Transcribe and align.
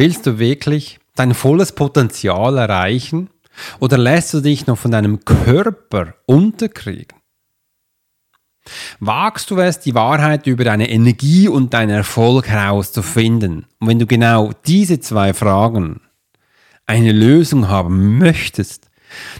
Willst 0.00 0.26
du 0.26 0.38
wirklich 0.38 0.98
dein 1.14 1.34
volles 1.34 1.72
Potenzial 1.72 2.56
erreichen 2.56 3.28
oder 3.80 3.98
lässt 3.98 4.32
du 4.32 4.40
dich 4.40 4.66
noch 4.66 4.78
von 4.78 4.92
deinem 4.92 5.26
Körper 5.26 6.14
unterkriegen? 6.24 7.18
Wagst 8.98 9.50
du 9.50 9.58
es, 9.58 9.78
die 9.78 9.94
Wahrheit 9.94 10.46
über 10.46 10.64
deine 10.64 10.88
Energie 10.88 11.48
und 11.48 11.74
deinen 11.74 11.90
Erfolg 11.90 12.48
herauszufinden? 12.48 13.66
Und 13.78 13.88
wenn 13.88 13.98
du 13.98 14.06
genau 14.06 14.52
diese 14.66 15.00
zwei 15.00 15.34
Fragen 15.34 16.00
eine 16.86 17.12
Lösung 17.12 17.68
haben 17.68 18.16
möchtest, 18.16 18.88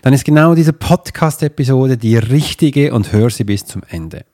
dann 0.02 0.12
ist 0.12 0.26
genau 0.26 0.54
diese 0.54 0.74
Podcast-Episode 0.74 1.96
die 1.96 2.18
richtige 2.18 2.92
und 2.92 3.12
hör 3.12 3.30
sie 3.30 3.44
bis 3.44 3.64
zum 3.64 3.80
Ende. 3.88 4.26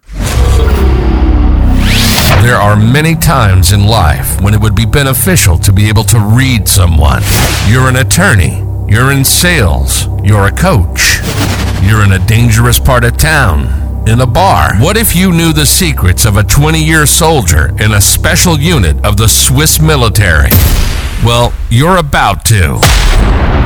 There 2.42 2.56
are 2.56 2.76
many 2.76 3.14
times 3.16 3.72
in 3.72 3.86
life 3.86 4.40
when 4.40 4.54
it 4.54 4.60
would 4.60 4.74
be 4.74 4.86
beneficial 4.86 5.58
to 5.58 5.72
be 5.72 5.88
able 5.88 6.04
to 6.04 6.20
read 6.20 6.68
someone. 6.68 7.22
You're 7.66 7.88
an 7.88 7.96
attorney, 7.96 8.62
you're 8.88 9.10
in 9.10 9.24
sales, 9.24 10.06
you're 10.22 10.46
a 10.46 10.52
coach, 10.52 11.18
you're 11.82 12.04
in 12.04 12.12
a 12.12 12.24
dangerous 12.26 12.78
part 12.78 13.04
of 13.04 13.16
town, 13.16 14.06
in 14.08 14.20
a 14.20 14.26
bar. 14.26 14.76
What 14.76 14.96
if 14.96 15.16
you 15.16 15.32
knew 15.32 15.52
the 15.52 15.66
secrets 15.66 16.24
of 16.24 16.36
a 16.36 16.44
20 16.44 16.82
year 16.82 17.04
soldier 17.06 17.70
in 17.82 17.92
a 17.92 18.00
special 18.00 18.58
unit 18.58 19.04
of 19.04 19.16
the 19.16 19.28
Swiss 19.28 19.80
military? 19.80 20.50
Well, 21.24 21.52
you're 21.70 21.96
about 21.96 22.44
to. 22.46 22.78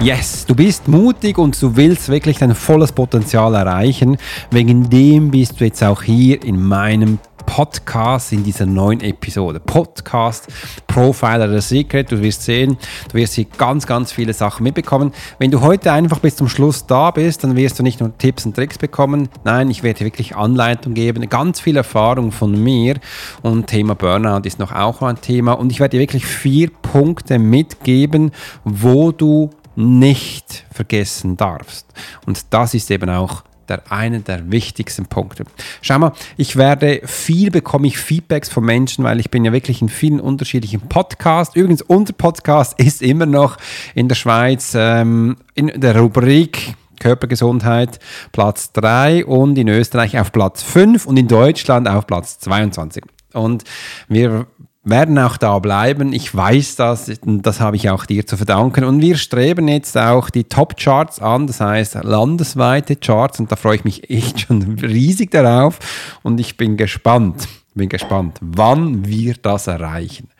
Yes, 0.00 0.44
du 0.44 0.54
bist 0.54 0.88
mutig 0.88 1.38
und 1.38 1.60
du 1.60 1.74
willst 1.74 2.10
wirklich 2.10 2.36
dein 2.38 2.54
volles 2.54 2.92
Potenzial 2.92 3.54
erreichen. 3.54 4.18
Wegen 4.50 4.90
dem 4.90 5.30
bist 5.30 5.58
du 5.58 5.64
jetzt 5.64 5.82
auch 5.82 6.02
hier 6.02 6.44
in 6.44 6.62
meinem 6.62 7.18
Podcast 7.46 8.32
in 8.32 8.44
dieser 8.44 8.66
neuen 8.66 9.00
Episode. 9.00 9.58
Podcast 9.58 10.48
Profiler 10.86 11.48
der 11.48 11.62
Secret. 11.62 12.12
Du 12.12 12.20
wirst 12.20 12.42
sehen, 12.42 12.76
du 13.10 13.14
wirst 13.14 13.34
hier 13.34 13.46
ganz, 13.56 13.86
ganz 13.86 14.12
viele 14.12 14.34
Sachen 14.34 14.64
mitbekommen. 14.64 15.12
Wenn 15.38 15.50
du 15.50 15.62
heute 15.62 15.90
einfach 15.92 16.18
bis 16.18 16.36
zum 16.36 16.48
Schluss 16.48 16.84
da 16.86 17.10
bist, 17.10 17.42
dann 17.42 17.56
wirst 17.56 17.78
du 17.78 17.82
nicht 17.82 18.00
nur 18.00 18.16
Tipps 18.18 18.44
und 18.44 18.54
Tricks 18.54 18.76
bekommen. 18.76 19.30
Nein, 19.44 19.70
ich 19.70 19.82
werde 19.82 20.00
wirklich 20.00 20.36
Anleitung 20.36 20.92
geben, 20.92 21.26
ganz 21.30 21.60
viel 21.60 21.78
Erfahrung 21.78 22.32
von 22.32 22.62
mir. 22.62 22.96
Und 23.40 23.68
Thema 23.68 23.94
Burnout 23.94 24.46
ist 24.46 24.58
noch 24.58 24.72
auch 24.72 25.00
ein 25.00 25.18
Thema. 25.22 25.52
Und 25.52 25.72
ich 25.72 25.80
werde 25.80 25.96
dir 25.96 26.00
wirklich 26.00 26.26
vier 26.26 26.68
Punkte 26.70 27.38
mitgeben, 27.38 28.32
wo 28.64 29.10
du 29.10 29.50
nicht 29.76 30.64
vergessen 30.72 31.36
darfst. 31.36 31.86
Und 32.26 32.46
das 32.50 32.74
ist 32.74 32.90
eben 32.90 33.10
auch 33.10 33.44
der 33.68 33.90
eine 33.90 34.20
der 34.20 34.50
wichtigsten 34.50 35.06
Punkte. 35.06 35.44
Schau 35.82 35.98
mal, 35.98 36.12
ich 36.36 36.56
werde 36.56 37.00
viel 37.04 37.50
bekomme 37.50 37.88
ich 37.88 37.98
Feedbacks 37.98 38.48
von 38.48 38.64
Menschen, 38.64 39.04
weil 39.04 39.20
ich 39.20 39.30
bin 39.30 39.44
ja 39.44 39.52
wirklich 39.52 39.82
in 39.82 39.88
vielen 39.88 40.20
unterschiedlichen 40.20 40.80
Podcasts. 40.82 41.56
Übrigens, 41.56 41.82
unser 41.82 42.12
Podcast 42.12 42.74
ist 42.80 43.02
immer 43.02 43.26
noch 43.26 43.56
in 43.94 44.08
der 44.08 44.14
Schweiz 44.14 44.72
ähm, 44.76 45.36
in 45.54 45.80
der 45.80 45.98
Rubrik 45.98 46.74
Körpergesundheit 46.98 47.98
Platz 48.32 48.72
3 48.72 49.26
und 49.26 49.58
in 49.58 49.68
Österreich 49.68 50.18
auf 50.18 50.32
Platz 50.32 50.62
5 50.62 51.06
und 51.06 51.18
in 51.18 51.28
Deutschland 51.28 51.88
auf 51.88 52.06
Platz 52.06 52.38
22. 52.38 53.04
Und 53.32 53.64
wir 54.08 54.46
werden 54.86 55.18
auch 55.18 55.36
da 55.36 55.58
bleiben. 55.58 56.12
Ich 56.12 56.34
weiß 56.34 56.76
das, 56.76 57.10
das 57.24 57.60
habe 57.60 57.74
ich 57.74 57.90
auch 57.90 58.06
dir 58.06 58.24
zu 58.24 58.36
verdanken. 58.36 58.84
Und 58.84 59.00
wir 59.00 59.16
streben 59.16 59.66
jetzt 59.66 59.98
auch 59.98 60.30
die 60.30 60.44
Top-Charts 60.44 61.20
an, 61.20 61.48
das 61.48 61.60
heißt 61.60 62.04
landesweite 62.04 62.94
Charts. 62.94 63.40
Und 63.40 63.50
da 63.50 63.56
freue 63.56 63.76
ich 63.76 63.84
mich 63.84 64.08
echt 64.08 64.42
schon 64.42 64.62
riesig 64.78 65.32
darauf. 65.32 65.80
Und 66.22 66.38
ich 66.38 66.56
bin 66.56 66.76
gespannt, 66.76 67.48
bin 67.74 67.88
gespannt, 67.88 68.38
wann 68.40 69.04
wir 69.04 69.34
das 69.34 69.66
erreichen. 69.66 70.30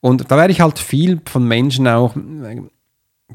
Und 0.00 0.30
da 0.30 0.36
werde 0.36 0.52
ich 0.52 0.60
halt 0.60 0.78
viel 0.78 1.20
von 1.24 1.46
Menschen 1.46 1.88
auch 1.88 2.14
äh, 2.14 2.62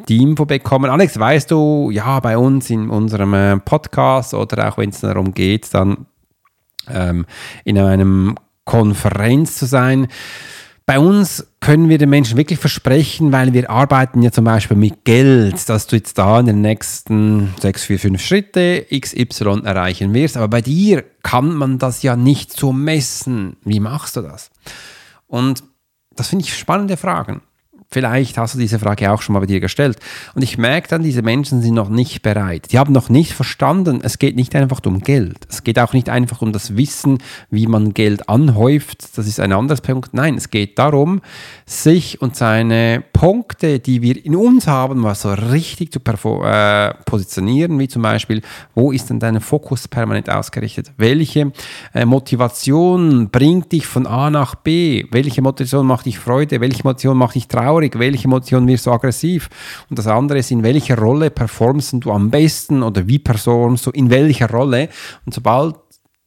die 0.08 0.22
Info 0.22 0.46
bekommen. 0.46 0.90
Alex, 0.90 1.20
weißt 1.20 1.52
du, 1.52 1.92
ja, 1.92 2.22
bei 2.22 2.38
uns 2.38 2.70
in 2.70 2.90
unserem 2.90 3.34
äh, 3.34 3.58
Podcast 3.58 4.34
oder 4.34 4.70
auch 4.70 4.78
wenn 4.78 4.92
es 4.92 5.02
darum 5.02 5.34
geht, 5.34 5.74
dann 5.74 6.06
ähm, 6.90 7.26
in 7.66 7.78
einem 7.78 8.36
Konferenz 8.68 9.58
zu 9.58 9.66
sein. 9.66 10.08
Bei 10.86 11.00
uns 11.00 11.46
können 11.60 11.90
wir 11.90 11.98
den 11.98 12.10
Menschen 12.10 12.38
wirklich 12.38 12.60
versprechen, 12.60 13.34
weil 13.34 13.52
wir 13.52 13.70
arbeiten 13.70 14.22
ja 14.22 14.32
zum 14.32 14.46
Beispiel 14.46 14.78
mit 14.78 15.04
Geld, 15.04 15.68
dass 15.68 15.88
du 15.88 15.96
jetzt 15.96 16.18
da 16.18 16.40
in 16.40 16.46
den 16.46 16.62
nächsten 16.62 17.54
6, 17.60 17.84
4, 17.84 18.00
5 18.00 18.22
Schritte 18.22 18.86
XY 18.98 19.64
erreichen 19.66 20.14
wirst. 20.14 20.38
Aber 20.38 20.48
bei 20.48 20.62
dir 20.62 21.04
kann 21.24 21.56
man 21.56 21.78
das 21.78 22.04
ja 22.04 22.16
nicht 22.16 22.54
so 22.54 22.72
messen. 22.72 23.58
Wie 23.66 23.82
machst 23.82 24.16
du 24.16 24.22
das? 24.22 24.52
Und 25.26 25.64
das 26.16 26.30
finde 26.30 26.46
ich 26.46 26.58
spannende 26.58 26.96
Fragen. 26.96 27.42
Vielleicht 27.90 28.38
hast 28.38 28.56
du 28.56 28.60
diese 28.60 28.80
Frage 28.80 29.10
auch 29.14 29.22
schon 29.22 29.32
mal 29.32 29.40
bei 29.40 29.46
dir 29.46 29.62
gestellt. 29.62 29.98
Und 30.36 30.42
ich 30.42 30.58
merke 30.58 30.90
dann, 30.90 31.04
diese 31.04 31.22
Menschen 31.22 31.62
sind 31.62 31.74
noch 31.74 31.88
nicht 31.88 32.22
bereit. 32.22 32.74
Die 32.74 32.80
haben 32.80 32.92
noch 32.92 33.08
nicht 33.08 33.32
verstanden, 33.32 34.02
es 34.04 34.20
geht 34.20 34.36
nicht 34.36 34.56
einfach 34.56 34.82
um 34.86 35.00
Geld. 35.00 35.38
Es 35.50 35.64
geht 35.64 35.80
auch 35.80 35.94
nicht 35.94 36.10
einfach 36.10 36.42
um 36.42 36.52
das 36.52 36.76
Wissen, 36.76 37.20
wie 37.50 37.66
man 37.66 37.94
Geld 37.94 38.28
anhäuft. 38.28 39.18
Das 39.18 39.26
ist 39.26 39.40
ein 39.40 39.54
anderes 39.54 39.80
Punkt. 39.80 40.14
Nein, 40.14 40.36
es 40.36 40.50
geht 40.50 40.78
darum, 40.78 41.22
sich 41.66 42.22
und 42.22 42.36
seine 42.36 43.06
Punkte, 43.14 43.80
die 43.80 44.02
wir 44.02 44.24
in 44.26 44.36
uns 44.36 44.68
haben, 44.68 45.04
was 45.04 45.22
so 45.22 45.32
richtig 45.32 45.94
zu 45.94 46.00
äh, 46.44 46.94
positionieren, 47.06 47.80
wie 47.80 47.88
zum 47.88 48.02
Beispiel, 48.02 48.42
wo 48.76 48.92
ist 48.92 49.10
denn 49.10 49.22
dein 49.22 49.40
Fokus 49.40 49.88
permanent 49.88 50.30
ausgerichtet? 50.30 50.92
Welche 50.98 51.54
äh, 51.94 52.04
Motivation 52.04 53.30
bringt 53.30 53.72
dich 53.72 53.88
von 53.88 54.06
A 54.06 54.30
nach 54.30 54.56
B? 54.56 55.06
Welche 55.12 55.42
Motivation 55.42 55.88
macht 55.88 56.06
dich 56.06 56.20
Freude? 56.20 56.60
Welche 56.60 56.84
Motivation 56.84 57.18
macht 57.18 57.36
dich 57.36 57.48
traurig? 57.48 57.77
Traurig, 57.78 58.00
welche 58.00 58.26
Emotion 58.26 58.68
wirst 58.68 58.86
du 58.86 58.92
aggressiv? 58.92 59.50
Und 59.90 60.00
das 60.00 60.08
andere 60.08 60.40
ist, 60.40 60.52
in 60.52 60.64
welcher 60.64 60.98
Rolle 60.98 61.30
performst 61.30 61.96
du 62.00 62.12
am 62.12 62.30
besten 62.30 62.84
oder 62.84 63.08
wie 63.08 63.20
performst 63.20 63.86
du 63.86 63.92
in 63.92 64.10
welcher 64.10 64.50
Rolle? 64.50 64.90
Und 65.26 65.34
sobald 65.34 65.76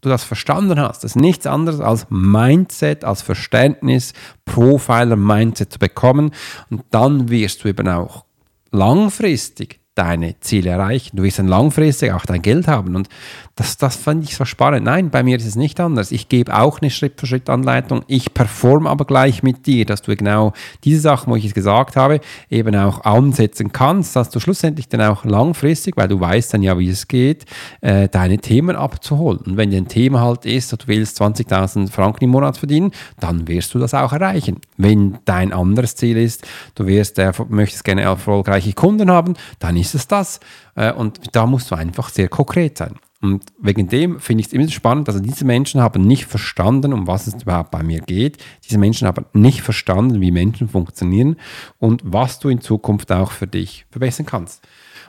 du 0.00 0.08
das 0.08 0.24
verstanden 0.24 0.80
hast, 0.80 1.04
das 1.04 1.12
ist 1.12 1.20
nichts 1.20 1.46
anderes 1.46 1.80
als 1.80 2.06
Mindset, 2.08 3.04
als 3.04 3.22
Verständnis, 3.22 4.14
Profiler 4.44 5.16
Mindset 5.16 5.72
zu 5.72 5.78
bekommen. 5.78 6.30
Und 6.70 6.84
dann 6.90 7.28
wirst 7.28 7.64
du 7.64 7.68
eben 7.68 7.88
auch 7.88 8.24
langfristig 8.70 9.79
deine 9.94 10.38
Ziele 10.40 10.70
erreichen. 10.70 11.16
Du 11.16 11.24
wirst 11.24 11.38
dann 11.38 11.48
langfristig 11.48 12.12
auch 12.12 12.24
dein 12.24 12.42
Geld 12.42 12.68
haben. 12.68 12.94
Und 12.94 13.08
das, 13.56 13.76
das 13.76 13.96
fand 13.96 14.24
ich 14.24 14.36
so 14.36 14.44
spannend. 14.44 14.84
Nein, 14.84 15.10
bei 15.10 15.22
mir 15.22 15.36
ist 15.36 15.46
es 15.46 15.56
nicht 15.56 15.80
anders. 15.80 16.12
Ich 16.12 16.28
gebe 16.28 16.56
auch 16.56 16.80
eine 16.80 16.90
Schritt-für-Schritt-Anleitung. 16.90 18.04
Ich 18.06 18.32
performe 18.32 18.88
aber 18.88 19.04
gleich 19.04 19.42
mit 19.42 19.66
dir, 19.66 19.84
dass 19.84 20.02
du 20.02 20.14
genau 20.16 20.52
diese 20.84 21.00
Sachen, 21.00 21.30
wo 21.30 21.36
ich 21.36 21.44
es 21.44 21.54
gesagt 21.54 21.96
habe, 21.96 22.20
eben 22.48 22.74
auch 22.76 23.04
ansetzen 23.04 23.72
kannst, 23.72 24.14
dass 24.16 24.30
du 24.30 24.38
schlussendlich 24.40 24.88
dann 24.88 25.02
auch 25.02 25.24
langfristig, 25.24 25.96
weil 25.96 26.08
du 26.08 26.20
weißt 26.20 26.54
dann 26.54 26.62
ja, 26.62 26.78
wie 26.78 26.88
es 26.88 27.08
geht, 27.08 27.44
äh, 27.80 28.08
deine 28.08 28.38
Themen 28.38 28.76
abzuholen. 28.76 29.40
Und 29.40 29.56
wenn 29.56 29.70
dein 29.72 29.88
Thema 29.88 30.20
halt 30.20 30.46
ist, 30.46 30.72
du 30.72 30.76
willst 30.86 31.20
20.000 31.20 31.90
Franken 31.90 32.24
im 32.24 32.30
Monat 32.30 32.56
verdienen, 32.56 32.92
dann 33.18 33.48
wirst 33.48 33.74
du 33.74 33.78
das 33.78 33.92
auch 33.92 34.12
erreichen. 34.12 34.60
Wenn 34.76 35.18
dein 35.24 35.52
anderes 35.52 35.96
Ziel 35.96 36.16
ist, 36.16 36.46
du 36.76 36.86
wirst, 36.86 37.18
äh, 37.18 37.32
möchtest 37.48 37.84
gerne 37.84 38.02
erfolgreiche 38.02 38.72
Kunden 38.72 39.10
haben, 39.10 39.34
dann 39.58 39.79
ist 39.80 39.94
es 39.94 40.06
das. 40.06 40.40
Äh, 40.74 40.92
und 40.92 41.34
da 41.34 41.46
musst 41.46 41.70
du 41.70 41.74
einfach 41.74 42.08
sehr 42.08 42.28
konkret 42.28 42.78
sein. 42.78 42.96
Und 43.22 43.44
wegen 43.60 43.88
dem 43.88 44.18
finde 44.18 44.40
ich 44.40 44.46
es 44.46 44.52
immer 44.54 44.68
spannend, 44.68 45.08
also 45.08 45.20
diese 45.20 45.44
Menschen 45.44 45.82
haben 45.82 46.02
nicht 46.02 46.24
verstanden, 46.24 46.94
um 46.94 47.06
was 47.06 47.26
es 47.26 47.42
überhaupt 47.42 47.70
bei 47.70 47.82
mir 47.82 48.00
geht. 48.00 48.42
Diese 48.64 48.78
Menschen 48.78 49.06
haben 49.06 49.26
nicht 49.34 49.60
verstanden, 49.60 50.22
wie 50.22 50.30
Menschen 50.30 50.68
funktionieren 50.68 51.36
und 51.78 52.00
was 52.04 52.38
du 52.38 52.48
in 52.48 52.62
Zukunft 52.62 53.12
auch 53.12 53.32
für 53.32 53.46
dich 53.46 53.84
verbessern 53.90 54.24
kannst. 54.24 54.66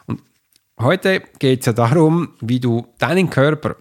Und 0.08 0.22
heute 0.78 1.24
geht 1.40 1.62
es 1.62 1.68
ja 1.68 1.74
darum, 1.74 2.34
wie 2.42 2.60
du 2.60 2.86
deinen 3.00 3.30
Körper 3.30 3.78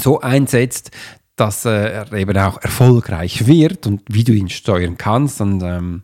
so 0.00 0.20
einsetzt, 0.20 0.90
dass 1.36 1.66
er 1.66 2.12
eben 2.14 2.36
auch 2.38 2.62
erfolgreich 2.62 3.46
wird 3.46 3.86
und 3.86 4.02
wie 4.08 4.24
du 4.24 4.32
ihn 4.32 4.48
steuern 4.48 4.96
kannst. 4.96 5.42
Und 5.42 5.62
ähm, 5.62 6.02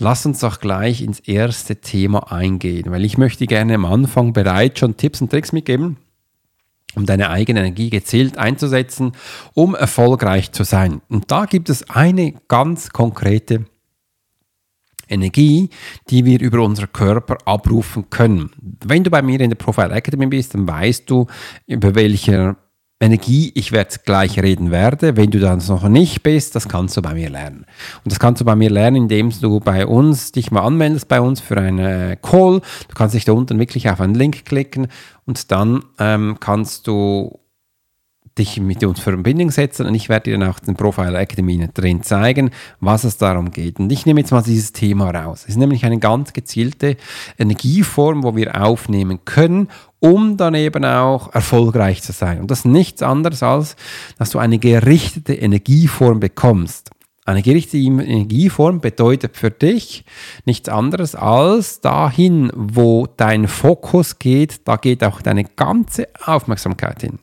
lass 0.00 0.26
uns 0.26 0.40
doch 0.40 0.58
gleich 0.58 1.02
ins 1.02 1.20
erste 1.20 1.76
Thema 1.76 2.32
eingehen, 2.32 2.90
weil 2.90 3.04
ich 3.04 3.16
möchte 3.16 3.46
gerne 3.46 3.74
am 3.74 3.84
Anfang 3.84 4.32
bereits 4.32 4.80
schon 4.80 4.96
Tipps 4.96 5.20
und 5.20 5.30
Tricks 5.30 5.52
mitgeben 5.52 5.96
um 6.94 7.06
deine 7.06 7.30
eigene 7.30 7.60
Energie 7.60 7.90
gezielt 7.90 8.38
einzusetzen, 8.38 9.12
um 9.54 9.74
erfolgreich 9.74 10.52
zu 10.52 10.64
sein. 10.64 11.00
Und 11.08 11.30
da 11.30 11.44
gibt 11.44 11.70
es 11.70 11.88
eine 11.88 12.34
ganz 12.48 12.90
konkrete 12.90 13.66
Energie, 15.08 15.70
die 16.08 16.24
wir 16.24 16.40
über 16.40 16.62
unseren 16.62 16.92
Körper 16.92 17.38
abrufen 17.44 18.10
können. 18.10 18.50
Wenn 18.84 19.04
du 19.04 19.10
bei 19.10 19.22
mir 19.22 19.40
in 19.40 19.50
der 19.50 19.56
Profile 19.56 19.92
Academy 19.92 20.26
bist, 20.26 20.54
dann 20.54 20.68
weißt 20.68 21.10
du, 21.10 21.26
über 21.66 21.94
welche 21.94 22.56
Energie 23.00 23.50
ich 23.54 23.72
werde 23.72 23.96
gleich 24.04 24.38
reden 24.38 24.70
werde. 24.70 25.16
Wenn 25.16 25.30
du 25.30 25.40
das 25.40 25.68
noch 25.68 25.88
nicht 25.88 26.22
bist, 26.22 26.54
das 26.54 26.68
kannst 26.68 26.96
du 26.96 27.02
bei 27.02 27.14
mir 27.14 27.30
lernen. 27.30 27.64
Und 28.04 28.12
das 28.12 28.20
kannst 28.20 28.42
du 28.42 28.44
bei 28.44 28.54
mir 28.54 28.68
lernen, 28.68 28.96
indem 28.96 29.32
du 29.40 29.58
bei 29.58 29.86
uns 29.86 30.32
dich 30.32 30.50
mal 30.50 30.60
anmeldest 30.60 31.08
bei 31.08 31.20
uns 31.20 31.40
für 31.40 31.56
einen 31.56 32.20
Call. 32.20 32.60
Du 32.88 32.94
kannst 32.94 33.14
dich 33.14 33.24
da 33.24 33.32
unten 33.32 33.58
wirklich 33.58 33.88
auf 33.88 34.00
einen 34.00 34.14
Link 34.14 34.44
klicken 34.44 34.88
und 35.24 35.50
dann 35.50 35.82
ähm, 35.98 36.36
kannst 36.40 36.86
du 36.86 37.40
dich 38.40 38.60
mit 38.60 38.82
uns 38.82 38.98
für 38.98 39.12
Verbindung 39.12 39.50
setzen 39.50 39.86
und 39.86 39.94
ich 39.94 40.08
werde 40.08 40.30
dir 40.30 40.38
dann 40.38 40.48
auch 40.48 40.58
den 40.58 40.74
Profile 40.74 41.16
Academy 41.18 41.68
drin 41.72 42.02
zeigen, 42.02 42.50
was 42.80 43.04
es 43.04 43.18
darum 43.18 43.50
geht. 43.50 43.78
Und 43.78 43.92
ich 43.92 44.06
nehme 44.06 44.20
jetzt 44.20 44.32
mal 44.32 44.42
dieses 44.42 44.72
Thema 44.72 45.10
raus. 45.10 45.42
Es 45.42 45.50
ist 45.50 45.56
nämlich 45.56 45.84
eine 45.84 45.98
ganz 45.98 46.32
gezielte 46.32 46.96
Energieform, 47.38 48.22
wo 48.22 48.34
wir 48.34 48.60
aufnehmen 48.60 49.20
können, 49.24 49.68
um 50.00 50.36
dann 50.36 50.54
eben 50.54 50.84
auch 50.84 51.32
erfolgreich 51.34 52.02
zu 52.02 52.12
sein. 52.12 52.40
Und 52.40 52.50
das 52.50 52.60
ist 52.60 52.64
nichts 52.64 53.02
anderes 53.02 53.42
als, 53.42 53.76
dass 54.18 54.30
du 54.30 54.38
eine 54.38 54.58
gerichtete 54.58 55.34
Energieform 55.34 56.18
bekommst. 56.18 56.90
Eine 57.26 57.42
gerichtete 57.42 57.76
Energieform 57.78 58.80
bedeutet 58.80 59.36
für 59.36 59.50
dich 59.50 60.04
nichts 60.46 60.68
anderes 60.68 61.14
als 61.14 61.80
dahin, 61.80 62.50
wo 62.54 63.06
dein 63.16 63.46
Fokus 63.46 64.18
geht, 64.18 64.66
da 64.66 64.76
geht 64.76 65.04
auch 65.04 65.20
deine 65.20 65.44
ganze 65.44 66.08
Aufmerksamkeit 66.24 67.02
hin. 67.02 67.18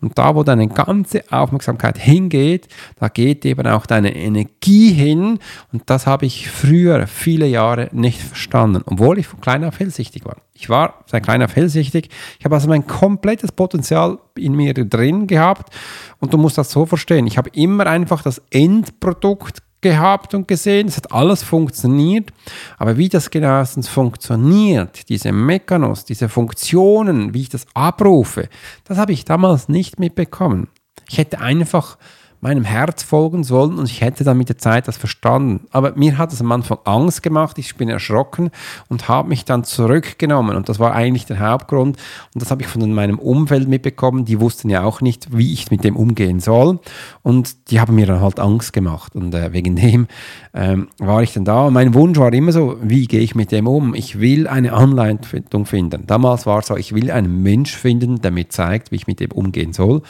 Und 0.00 0.18
da, 0.18 0.34
wo 0.34 0.42
deine 0.42 0.68
ganze 0.68 1.24
Aufmerksamkeit 1.30 1.98
hingeht, 1.98 2.68
da 2.98 3.08
geht 3.08 3.44
eben 3.44 3.66
auch 3.66 3.86
deine 3.86 4.14
Energie 4.14 4.92
hin. 4.92 5.38
Und 5.72 5.82
das 5.86 6.06
habe 6.06 6.26
ich 6.26 6.50
früher 6.50 7.06
viele 7.06 7.46
Jahre 7.46 7.88
nicht 7.92 8.20
verstanden, 8.20 8.82
obwohl 8.86 9.18
ich 9.18 9.26
von 9.26 9.40
klein 9.40 9.64
auf 9.64 9.80
hellsichtig 9.80 10.24
war. 10.24 10.36
Ich 10.52 10.68
war 10.70 11.02
seit 11.06 11.24
klein 11.24 11.42
auf 11.42 11.56
hellsichtig. 11.56 12.10
Ich 12.38 12.44
habe 12.44 12.54
also 12.54 12.68
mein 12.68 12.86
komplettes 12.86 13.50
Potenzial 13.50 14.18
in 14.36 14.54
mir 14.54 14.72
drin 14.72 15.26
gehabt. 15.26 15.74
Und 16.20 16.32
du 16.32 16.38
musst 16.38 16.56
das 16.58 16.70
so 16.70 16.86
verstehen. 16.86 17.26
Ich 17.26 17.36
habe 17.38 17.50
immer 17.54 17.86
einfach 17.86 18.22
das 18.22 18.40
Endprodukt 18.50 19.63
gehabt 19.84 20.34
und 20.34 20.48
gesehen, 20.48 20.88
es 20.88 20.96
hat 20.96 21.12
alles 21.12 21.42
funktioniert, 21.42 22.32
aber 22.78 22.96
wie 22.96 23.10
das 23.10 23.30
genauestens 23.30 23.86
funktioniert, 23.86 25.10
diese 25.10 25.30
Mechanos, 25.30 26.06
diese 26.06 26.30
Funktionen, 26.30 27.34
wie 27.34 27.42
ich 27.42 27.50
das 27.50 27.66
abrufe, 27.74 28.48
das 28.84 28.96
habe 28.96 29.12
ich 29.12 29.26
damals 29.26 29.68
nicht 29.68 30.00
mitbekommen. 30.00 30.68
Ich 31.08 31.18
hätte 31.18 31.38
einfach 31.38 31.98
meinem 32.44 32.64
Herz 32.64 33.02
folgen 33.02 33.42
sollen 33.42 33.78
und 33.78 33.90
ich 33.90 34.02
hätte 34.02 34.22
dann 34.22 34.36
mit 34.36 34.50
der 34.50 34.58
Zeit 34.58 34.86
das 34.86 34.98
verstanden. 34.98 35.66
Aber 35.70 35.96
mir 35.96 36.18
hat 36.18 36.30
es 36.30 36.42
am 36.42 36.52
Anfang 36.52 36.76
Angst 36.84 37.22
gemacht, 37.22 37.58
ich 37.58 37.74
bin 37.76 37.88
erschrocken 37.88 38.50
und 38.88 39.08
habe 39.08 39.30
mich 39.30 39.46
dann 39.46 39.64
zurückgenommen. 39.64 40.54
Und 40.54 40.68
das 40.68 40.78
war 40.78 40.92
eigentlich 40.92 41.24
der 41.24 41.40
Hauptgrund. 41.40 41.96
Und 42.34 42.42
das 42.42 42.50
habe 42.50 42.60
ich 42.60 42.68
von 42.68 42.92
meinem 42.92 43.18
Umfeld 43.18 43.66
mitbekommen, 43.66 44.26
die 44.26 44.40
wussten 44.40 44.68
ja 44.68 44.84
auch 44.84 45.00
nicht, 45.00 45.34
wie 45.34 45.54
ich 45.54 45.70
mit 45.70 45.84
dem 45.84 45.96
umgehen 45.96 46.38
soll. 46.38 46.80
Und 47.22 47.70
die 47.70 47.80
haben 47.80 47.94
mir 47.94 48.04
dann 48.04 48.20
halt 48.20 48.38
Angst 48.38 48.74
gemacht. 48.74 49.16
Und 49.16 49.34
äh, 49.34 49.54
wegen 49.54 49.74
dem 49.76 50.06
ähm, 50.52 50.88
war 50.98 51.22
ich 51.22 51.32
dann 51.32 51.46
da. 51.46 51.68
Und 51.68 51.72
mein 51.72 51.94
Wunsch 51.94 52.18
war 52.18 52.30
immer 52.30 52.52
so, 52.52 52.76
wie 52.82 53.06
gehe 53.06 53.20
ich 53.20 53.34
mit 53.34 53.52
dem 53.52 53.66
um? 53.66 53.94
Ich 53.94 54.20
will 54.20 54.46
eine 54.48 54.74
Anleitung 54.74 55.64
finden. 55.64 56.06
Damals 56.06 56.44
war 56.44 56.58
es 56.58 56.66
so, 56.66 56.76
ich 56.76 56.94
will 56.94 57.10
einen 57.10 57.42
Mensch 57.42 57.74
finden, 57.74 58.20
der 58.20 58.32
mir 58.32 58.50
zeigt, 58.50 58.92
wie 58.92 58.96
ich 58.96 59.06
mit 59.06 59.20
dem 59.20 59.32
umgehen 59.32 59.72
soll. 59.72 60.02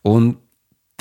Und 0.00 0.38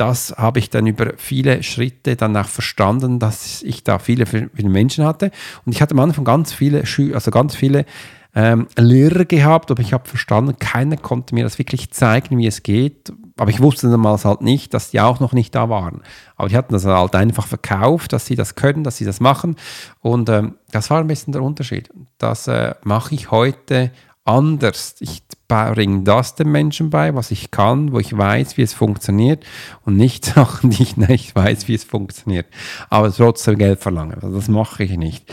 das 0.02 0.34
habe 0.36 0.58
ich 0.58 0.72
dann 0.72 0.88
über 0.88 1.14
viele 1.18 1.62
Schritte 1.62 2.16
dann 2.16 2.36
auch 2.36 2.48
verstanden, 2.48 3.20
dass 3.20 3.62
ich 3.62 3.84
da 3.84 4.00
viele, 4.00 4.26
viele 4.26 4.50
Menschen 4.68 5.06
hatte. 5.06 5.30
Und 5.64 5.74
ich 5.74 5.82
hatte 5.82 5.94
am 5.94 6.00
Anfang 6.00 6.26
ganz 6.26 6.52
viele, 6.52 6.88
Schü 6.88 7.14
also 7.14 7.30
ganz 7.30 7.56
viele 7.56 7.86
ähm, 8.34 8.66
Lehrer 8.76 9.26
gehabt, 9.26 9.70
aber 9.70 9.82
ich 9.82 9.94
habe 9.94 10.10
verstanden, 10.10 10.58
keiner 10.58 10.98
konnte 10.98 11.36
mir 11.36 11.44
das 11.44 11.60
wirklich 11.60 11.92
zeigen, 11.92 12.40
wie 12.40 12.48
es 12.48 12.64
geht. 12.64 13.14
Aber 13.38 13.52
ich 13.52 13.62
wusste 13.62 13.92
damals 13.92 14.26
halt 14.26 14.42
nicht, 14.42 14.74
dass 14.74 14.90
die 14.90 15.00
auch 15.00 15.20
noch 15.20 15.34
nicht 15.34 15.54
da 15.54 15.70
waren. 15.70 16.02
Aber 16.36 16.50
die 16.50 16.58
hatten 16.58 16.74
das 16.74 16.84
halt 16.84 17.14
einfach 17.14 17.46
verkauft, 17.46 18.12
dass 18.12 18.26
sie 18.26 18.36
das 18.36 18.56
können, 18.56 18.84
dass 18.84 18.98
sie 18.98 19.06
das 19.06 19.20
machen. 19.20 19.56
Und 20.00 20.30
ähm, 20.30 20.56
das 20.72 20.90
war 20.90 21.00
ein 21.00 21.08
bisschen 21.08 21.32
der 21.32 21.44
Unterschied. 21.44 21.92
Das 22.18 22.48
äh, 22.48 22.74
mache 22.84 23.14
ich 23.14 23.30
heute 23.30 23.92
anders. 24.32 24.96
Ich 25.00 25.24
bringe 25.48 26.04
das 26.04 26.36
den 26.36 26.50
Menschen 26.50 26.90
bei, 26.90 27.14
was 27.14 27.32
ich 27.32 27.52
kann, 27.52 27.92
wo 27.92 28.00
ich 28.00 28.18
weiß, 28.18 28.58
wie 28.58 28.62
es 28.62 28.74
funktioniert 28.74 29.44
und 29.86 29.98
nicht 29.98 30.26
Sachen, 30.36 30.70
die 30.70 30.84
ich 30.84 30.98
nicht 30.98 31.36
weiß, 31.36 31.68
wie 31.68 31.76
es 31.76 31.84
funktioniert. 31.84 32.48
Aber 32.90 33.12
trotzdem 33.12 33.58
Geld 33.58 33.80
verlangen. 33.80 34.14
Also 34.16 34.34
das 34.34 34.48
mache 34.48 34.84
ich 34.84 34.98
nicht. 34.98 35.30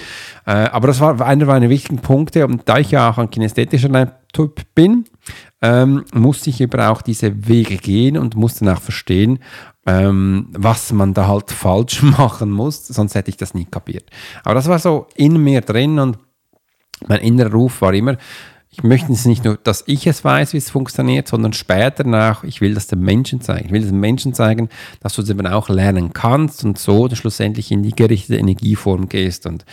Äh, 0.46 0.50
aber 0.50 0.88
das 0.88 1.00
war 1.00 1.20
einer 1.20 1.46
meiner 1.46 1.68
wichtigen 1.68 1.98
Punkte 1.98 2.46
und 2.46 2.62
da 2.68 2.78
ich 2.78 2.90
ja 2.90 3.10
auch 3.10 3.18
ein 3.18 3.30
kinästhetischer 3.30 4.18
Typ 4.32 4.62
bin, 4.74 5.04
ähm, 5.62 6.04
musste 6.12 6.50
ich 6.50 6.60
über 6.60 6.90
auch 6.90 7.02
diese 7.02 7.48
Wege 7.48 7.76
gehen 7.76 8.18
und 8.18 8.36
musste 8.36 8.64
dann 8.64 8.76
auch 8.76 8.82
verstehen, 8.82 9.38
ähm, 9.86 10.48
was 10.52 10.92
man 10.92 11.14
da 11.14 11.28
halt 11.28 11.50
falsch 11.52 12.02
machen 12.02 12.50
muss, 12.50 12.86
sonst 12.86 13.14
hätte 13.14 13.30
ich 13.30 13.36
das 13.36 13.54
nie 13.54 13.64
kapiert. 13.64 14.10
Aber 14.44 14.54
das 14.54 14.68
war 14.68 14.78
so 14.78 15.06
in 15.14 15.42
mir 15.42 15.60
drin 15.60 15.98
und 15.98 16.18
mein 17.06 17.20
innerer 17.20 17.52
Ruf 17.52 17.80
war 17.80 17.94
immer, 17.94 18.16
ich 18.70 18.82
möchte 18.82 19.12
es 19.12 19.24
nicht 19.24 19.44
nur, 19.44 19.56
dass 19.56 19.82
ich 19.86 20.06
es 20.06 20.24
weiß, 20.24 20.52
wie 20.52 20.58
es 20.58 20.70
funktioniert, 20.70 21.26
sondern 21.26 21.52
später 21.52 22.04
nach, 22.04 22.44
ich 22.44 22.60
will 22.60 22.74
das 22.74 22.86
den 22.86 23.00
Menschen 23.00 23.40
zeigen. 23.40 23.66
Ich 23.66 23.72
will 23.72 23.82
den 23.82 23.98
Menschen 23.98 24.34
zeigen, 24.34 24.68
dass 25.00 25.14
du 25.14 25.22
es 25.22 25.30
eben 25.30 25.46
auch 25.46 25.68
lernen 25.68 26.12
kannst 26.12 26.64
und 26.64 26.78
so 26.78 27.08
schlussendlich 27.14 27.72
in 27.72 27.82
die 27.82 27.96
gerichtete 27.96 28.38
Energieform 28.38 29.08
gehst. 29.08 29.46
Und 29.46 29.64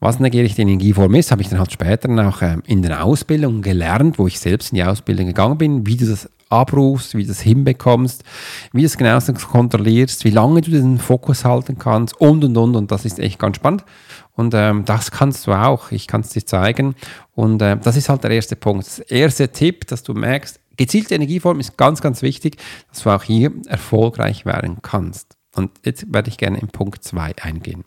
was 0.00 0.18
eine 0.18 0.30
gerichtete 0.30 0.62
Energieform 0.62 1.14
ist, 1.14 1.30
habe 1.30 1.42
ich 1.42 1.48
dann 1.48 1.60
halt 1.60 1.72
später 1.72 2.10
auch 2.28 2.42
ähm, 2.42 2.62
in 2.66 2.82
der 2.82 3.04
Ausbildung 3.04 3.62
gelernt, 3.62 4.18
wo 4.18 4.26
ich 4.26 4.40
selbst 4.40 4.72
in 4.72 4.76
die 4.76 4.84
Ausbildung 4.84 5.26
gegangen 5.26 5.56
bin, 5.56 5.86
wie 5.86 5.96
du 5.96 6.06
das 6.06 6.28
abrufst, 6.54 7.14
wie 7.14 7.22
du 7.22 7.28
das 7.28 7.40
hinbekommst, 7.40 8.24
wie 8.72 8.80
du 8.80 8.86
es 8.86 8.96
genau 8.96 9.18
kontrollierst, 9.50 10.24
wie 10.24 10.30
lange 10.30 10.60
du 10.60 10.70
den 10.70 10.98
Fokus 10.98 11.44
halten 11.44 11.78
kannst 11.78 12.20
und 12.20 12.44
und 12.44 12.56
und. 12.56 12.76
Und 12.76 12.90
das 12.90 13.04
ist 13.04 13.18
echt 13.18 13.38
ganz 13.38 13.56
spannend. 13.56 13.84
Und 14.32 14.54
ähm, 14.54 14.84
das 14.84 15.10
kannst 15.10 15.46
du 15.46 15.52
auch. 15.52 15.90
Ich 15.92 16.06
kann 16.06 16.22
es 16.22 16.30
dir 16.30 16.44
zeigen. 16.44 16.94
Und 17.34 17.62
äh, 17.62 17.76
das 17.76 17.96
ist 17.96 18.08
halt 18.08 18.24
der 18.24 18.30
erste 18.30 18.56
Punkt. 18.56 18.86
Das 18.86 18.98
erste 18.98 19.48
Tipp, 19.48 19.86
dass 19.86 20.02
du 20.02 20.14
merkst, 20.14 20.60
gezielte 20.76 21.14
Energieform 21.14 21.60
ist 21.60 21.76
ganz, 21.76 22.00
ganz 22.00 22.22
wichtig, 22.22 22.56
dass 22.90 23.02
du 23.02 23.10
auch 23.10 23.22
hier 23.22 23.52
erfolgreich 23.66 24.44
werden 24.44 24.78
kannst. 24.82 25.36
Und 25.54 25.70
jetzt 25.84 26.12
werde 26.12 26.28
ich 26.30 26.38
gerne 26.38 26.58
in 26.58 26.68
Punkt 26.68 27.04
2 27.04 27.34
eingehen. 27.42 27.84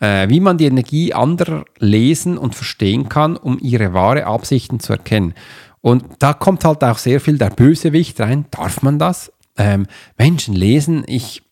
Äh, 0.00 0.28
wie 0.28 0.40
man 0.40 0.58
die 0.58 0.66
Energie 0.66 1.14
anderer 1.14 1.64
lesen 1.78 2.38
und 2.38 2.54
verstehen 2.54 3.08
kann, 3.08 3.36
um 3.36 3.58
ihre 3.60 3.94
wahre 3.94 4.26
Absichten 4.26 4.80
zu 4.80 4.92
erkennen. 4.92 5.34
Und 5.80 6.04
da 6.18 6.32
kommt 6.32 6.64
halt 6.64 6.82
auch 6.84 6.98
sehr 6.98 7.20
viel 7.20 7.38
der 7.38 7.50
Bösewicht 7.50 8.20
rein. 8.20 8.46
Darf 8.50 8.82
man 8.82 8.98
das? 8.98 9.32
Ähm, 9.56 9.86
Menschen 10.16 10.54
lesen, 10.54 11.04
ich 11.06 11.42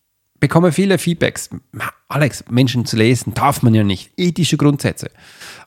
bekomme 0.40 0.72
viele 0.72 0.98
Feedbacks. 0.98 1.50
Alex, 2.08 2.44
Menschen 2.48 2.84
zu 2.86 2.96
lesen 2.96 3.34
darf 3.34 3.62
man 3.62 3.74
ja 3.74 3.82
nicht. 3.82 4.12
Ethische 4.16 4.56
Grundsätze. 4.56 5.10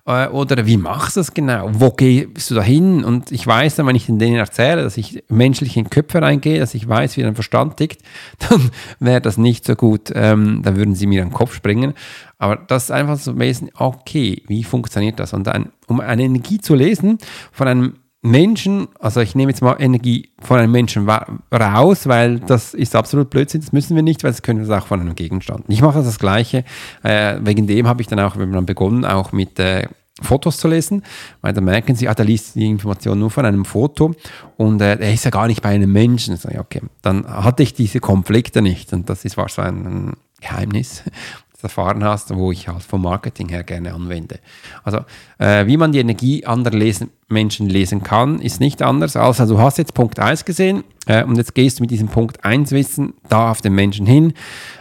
Äh, 0.06 0.28
oder 0.28 0.66
wie 0.66 0.78
machst 0.78 1.16
du 1.16 1.20
das 1.20 1.34
genau? 1.34 1.70
Wo 1.72 1.92
gehst 1.92 2.50
du 2.50 2.56
da 2.56 2.62
hin? 2.62 3.04
Und 3.04 3.32
ich 3.32 3.46
weiß 3.46 3.75
dann, 3.75 3.88
wenn 3.88 3.96
ich 3.96 4.06
denen 4.06 4.36
erzähle, 4.36 4.84
dass 4.84 4.98
ich 4.98 5.24
menschlich 5.28 5.75
in 5.75 5.89
Köpfe 5.89 6.22
reingehe, 6.22 6.60
dass 6.60 6.75
ich 6.75 6.88
weiß, 6.88 7.18
wie 7.18 7.25
ein 7.25 7.36
Verstand 7.36 7.78
tickt, 7.78 8.01
dann 8.50 8.72
wäre 9.00 9.22
das 9.22 9.38
nicht 9.38 9.66
so 9.66 9.75
gut. 9.75 10.12
Ähm, 10.13 10.62
dann 10.63 10.75
würden 10.75 10.96
sie 10.96 11.08
mir 11.08 11.24
an 11.24 11.30
den 11.30 11.34
Kopf 11.34 11.54
springen. 11.54 11.94
Aber 12.38 12.56
das 12.56 12.86
ist 12.86 12.92
einfach 12.92 13.18
so 13.18 13.38
Wesen, 13.38 13.70
okay, 13.75 14.44
wie 14.48 14.63
funktioniert 14.63 15.20
das? 15.20 15.34
Und 15.34 15.46
dann, 15.48 15.72
um 15.88 16.00
eine 16.00 16.24
Energie 16.24 16.60
zu 16.60 16.75
lesen 16.75 17.18
von 17.51 17.68
einem 17.68 17.96
Menschen, 18.22 18.90
also 19.00 19.22
ich 19.22 19.34
nehme 19.34 19.52
jetzt 19.52 19.62
mal 19.62 19.78
Energie 19.80 20.30
von 20.40 20.60
einem 20.60 20.72
Menschen 20.72 21.10
raus, 21.10 22.08
weil 22.08 22.40
das 22.40 22.74
ist 22.74 22.96
absolut 22.96 23.30
Blödsinn, 23.30 23.62
das 23.62 23.72
müssen 23.72 23.96
wir 23.96 24.04
nicht, 24.04 24.24
weil 24.24 24.32
das 24.32 24.42
können 24.42 24.68
wir 24.68 24.78
auch 24.78 24.88
von 24.88 25.00
einem 25.00 25.16
Gegenstand. 25.16 25.64
Ich 25.70 25.82
mache 25.82 26.04
das 26.04 26.20
Gleiche, 26.20 26.66
äh, 27.04 27.38
wegen 27.42 27.66
dem 27.66 27.88
habe 27.88 28.02
ich 28.02 28.08
dann 28.08 28.20
auch, 28.20 28.36
wenn 28.38 28.50
man 28.50 28.66
begonnen, 28.66 29.06
auch 29.06 29.32
mit 29.32 29.58
äh, 29.60 29.88
Fotos 30.22 30.58
zu 30.58 30.68
lesen, 30.68 31.04
weil 31.42 31.54
dann 31.54 31.64
merken 31.64 31.96
sie, 31.96 32.10
ah, 32.10 32.14
da 32.14 32.24
liest 32.24 32.56
die 32.56 32.66
Information 32.66 33.20
nur 33.20 33.32
von 33.32 33.46
einem 33.46 33.64
Foto 33.64 34.14
und 34.58 34.82
äh, 34.82 34.98
er 34.98 35.14
ist 35.14 35.24
ja 35.24 35.32
gar 35.32 35.48
nicht 35.48 35.62
bei 35.62 35.70
einem 35.70 35.92
Menschen. 35.92 36.36
So, 36.36 36.50
okay, 36.50 36.82
dann 37.02 37.26
hatte 37.26 37.64
ich 37.64 37.74
diese 37.74 38.02
Konflikte 38.02 38.62
nicht 38.62 38.92
und 38.92 39.10
das 39.10 39.24
ist 39.24 39.38
wahrscheinlich 39.38 39.86
ein 39.86 40.14
Geheimnis, 40.42 41.04
erfahren 41.63 42.04
hast, 42.04 42.36
wo 42.36 42.51
ich 42.51 42.68
halt 42.68 42.84
vom 42.84 43.01
Marketing 43.01 43.50
her 43.50 43.63
gerne 43.63 43.94
anwende. 43.94 44.39
Also 44.84 45.00
äh, 45.38 45.66
wie 45.68 45.78
man 45.78 45.92
die 45.92 46.00
Energie 46.00 46.46
anderer 46.46 46.75
lesen, 46.75 47.10
Menschen 47.28 47.70
lesen 47.70 48.04
kann, 48.04 48.39
ist 48.39 48.60
nicht 48.60 48.82
anders 48.82 49.16
als, 49.16 49.39
also 49.39 49.56
du 49.56 49.62
hast 49.62 49.78
jetzt 49.78 49.94
Punkt 49.94 50.20
1 50.20 50.46
gesehen 50.46 50.84
äh, 51.06 51.24
und 51.24 51.36
jetzt 51.38 51.56
gehst 51.56 51.80
du 51.80 51.84
mit 51.84 51.92
diesem 51.92 52.08
Punkt 52.08 52.44
1 52.44 52.72
Wissen 52.72 53.13
da 53.30 53.51
auf 53.51 53.62
den 53.62 53.74
Menschen 53.74 54.06
hin 54.06 54.34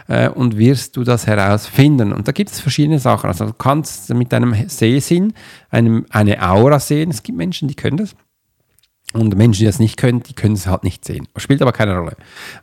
äh, 0.07 0.29
und 0.29 0.57
wirst 0.57 0.97
du 0.97 1.03
das 1.03 1.27
herausfinden. 1.27 2.11
Und 2.13 2.27
da 2.27 2.31
gibt 2.31 2.51
es 2.51 2.59
verschiedene 2.59 2.99
Sachen. 2.99 3.27
Also 3.27 3.45
du 3.45 3.53
kannst 3.53 4.13
mit 4.13 4.31
deinem 4.31 4.55
Sehsinn 4.67 5.33
einem, 5.69 6.05
eine 6.09 6.41
Aura 6.47 6.79
sehen. 6.79 7.11
Es 7.11 7.23
gibt 7.23 7.37
Menschen, 7.37 7.67
die 7.67 7.75
können 7.75 7.97
das. 7.97 8.15
Und 9.13 9.35
Menschen, 9.35 9.61
die 9.61 9.65
das 9.65 9.79
nicht 9.79 9.97
können, 9.97 10.21
die 10.21 10.33
können 10.33 10.53
es 10.53 10.67
halt 10.67 10.83
nicht 10.83 11.03
sehen. 11.03 11.27
Spielt 11.37 11.63
aber 11.63 11.71
keine 11.71 11.97
Rolle. 11.97 12.15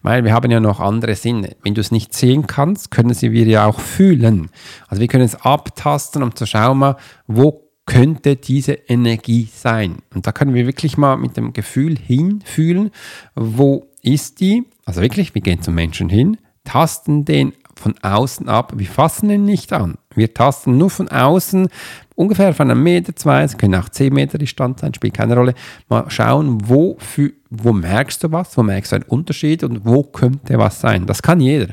Weil 0.03 0.23
wir 0.23 0.33
haben 0.33 0.49
ja 0.51 0.61
noch 0.61 0.79
andere 0.79 1.17
Sinne. 1.17 1.57
Wenn 1.65 1.75
du 1.75 1.81
es 1.81 1.91
nicht 1.91 2.15
sehen 2.15 2.47
kannst, 2.47 2.93
können 2.93 3.15
sie 3.15 3.33
wir 3.33 3.47
ja 3.47 3.67
auch 3.67 3.81
fühlen. 3.81 4.51
Also 4.87 5.01
wir 5.01 5.09
können 5.09 5.25
es 5.25 5.35
abtasten, 5.35 6.23
um 6.23 6.37
zu 6.37 6.47
schauen, 6.47 6.95
wo 7.27 7.67
könnte 7.85 8.37
diese 8.37 8.73
Energie 8.73 9.49
sein. 9.53 9.99
Und 10.15 10.27
da 10.27 10.33
können 10.33 10.55
wir 10.55 10.67
wirklich 10.67 10.97
mal 10.97 11.17
mit 11.17 11.37
dem 11.37 11.53
Gefühl 11.53 11.97
hinfühlen, 11.99 12.91
wo 13.35 13.89
ist 14.03 14.41
die? 14.41 14.65
Also 14.85 15.01
wirklich, 15.03 15.35
wir 15.35 15.43
gehen 15.43 15.63
zum 15.63 15.75
Menschen 15.75 16.09
hin, 16.09 16.37
tasten 16.65 17.25
den 17.25 17.55
von 17.75 17.95
außen 18.03 18.49
ab. 18.49 18.73
Wir 18.77 18.87
fassen 18.87 19.31
ihn 19.31 19.45
nicht 19.45 19.73
an. 19.73 19.99
Wir 20.15 20.33
tasten 20.33 20.79
nur 20.79 20.91
von 20.91 21.09
außen, 21.09 21.69
ungefähr 22.17 22.53
von 22.53 22.71
einem 22.71 22.83
Meter, 22.83 23.15
zwei, 23.15 23.45
es 23.45 23.57
können 23.57 23.77
auch 23.77 23.89
zehn 23.89 24.13
Meter 24.13 24.39
Distanz 24.39 24.81
sein, 24.81 24.93
spielt 24.93 25.15
keine 25.15 25.37
Rolle. 25.37 25.55
Mal 25.89 26.11
schauen, 26.11 26.69
wo, 26.69 26.97
für, 26.99 27.31
wo 27.51 27.73
merkst 27.73 28.25
du 28.25 28.33
was, 28.33 28.57
wo 28.57 28.65
merkst 28.65 28.91
du 28.91 28.97
einen 28.97 29.05
Unterschied 29.05 29.63
und 29.63 29.85
wo 29.85 30.03
könnte 30.03 30.59
was 30.59 30.81
sein. 30.81 31.07
Das 31.07 31.23
kann 31.23 31.41
jeder. 31.41 31.73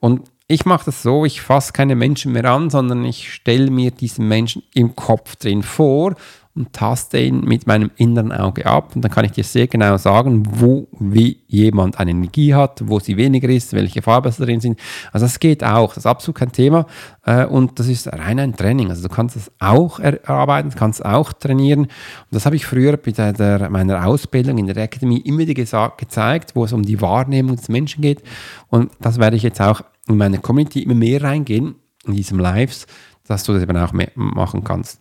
Und 0.00 0.22
ich 0.48 0.64
mache 0.66 0.86
das 0.86 1.02
so, 1.02 1.24
ich 1.24 1.40
fasse 1.40 1.72
keine 1.72 1.94
Menschen 1.94 2.32
mehr 2.32 2.44
an, 2.46 2.68
sondern 2.68 3.04
ich 3.04 3.32
stelle 3.32 3.70
mir 3.70 3.90
diesen 3.90 4.26
Menschen 4.26 4.62
im 4.74 4.96
Kopf 4.96 5.36
drin 5.36 5.62
vor 5.62 6.16
und 6.54 6.72
taste 6.74 7.18
ihn 7.18 7.40
mit 7.40 7.66
meinem 7.66 7.90
inneren 7.96 8.30
Auge 8.30 8.66
ab 8.66 8.94
und 8.94 9.02
dann 9.02 9.10
kann 9.10 9.24
ich 9.24 9.32
dir 9.32 9.44
sehr 9.44 9.68
genau 9.68 9.96
sagen, 9.96 10.42
wo 10.50 10.86
wie 10.98 11.40
jemand 11.46 11.98
eine 11.98 12.10
Energie 12.10 12.54
hat, 12.54 12.86
wo 12.86 13.00
sie 13.00 13.16
weniger 13.16 13.48
ist, 13.48 13.72
welche 13.72 14.02
Farben 14.02 14.30
drin 14.32 14.60
sind. 14.60 14.78
Also 15.12 15.24
das 15.24 15.40
geht 15.40 15.64
auch, 15.64 15.88
das 15.88 15.98
ist 15.98 16.06
absolut 16.06 16.36
kein 16.36 16.52
Thema 16.52 16.86
äh, 17.24 17.46
und 17.46 17.78
das 17.78 17.88
ist 17.88 18.06
rein 18.12 18.38
ein 18.38 18.54
Training. 18.54 18.90
Also 18.90 19.08
du 19.08 19.14
kannst 19.14 19.36
das 19.36 19.50
auch 19.60 19.98
erarbeiten, 19.98 20.70
kannst 20.76 21.02
auch 21.04 21.32
trainieren. 21.32 21.80
Und 21.80 21.90
das 22.30 22.44
habe 22.44 22.56
ich 22.56 22.66
früher 22.66 22.98
bei 22.98 23.12
der, 23.12 23.70
meiner 23.70 24.06
Ausbildung 24.06 24.58
in 24.58 24.66
der 24.66 24.82
Akademie 24.82 25.20
immer 25.20 25.46
gesagt, 25.46 25.98
gezeigt, 25.98 26.54
wo 26.54 26.64
es 26.64 26.74
um 26.74 26.82
die 26.82 27.00
Wahrnehmung 27.00 27.56
des 27.56 27.70
Menschen 27.70 28.02
geht 28.02 28.22
und 28.68 28.90
das 29.00 29.18
werde 29.18 29.36
ich 29.36 29.42
jetzt 29.42 29.60
auch 29.60 29.82
in 30.06 30.18
meine 30.18 30.38
Community 30.38 30.82
immer 30.82 30.94
mehr 30.94 31.22
reingehen, 31.22 31.76
in 32.06 32.14
diesem 32.14 32.38
Lives, 32.38 32.86
dass 33.26 33.44
du 33.44 33.52
das 33.54 33.62
eben 33.62 33.76
auch 33.76 33.92
machen 34.14 34.64
kannst. 34.64 35.00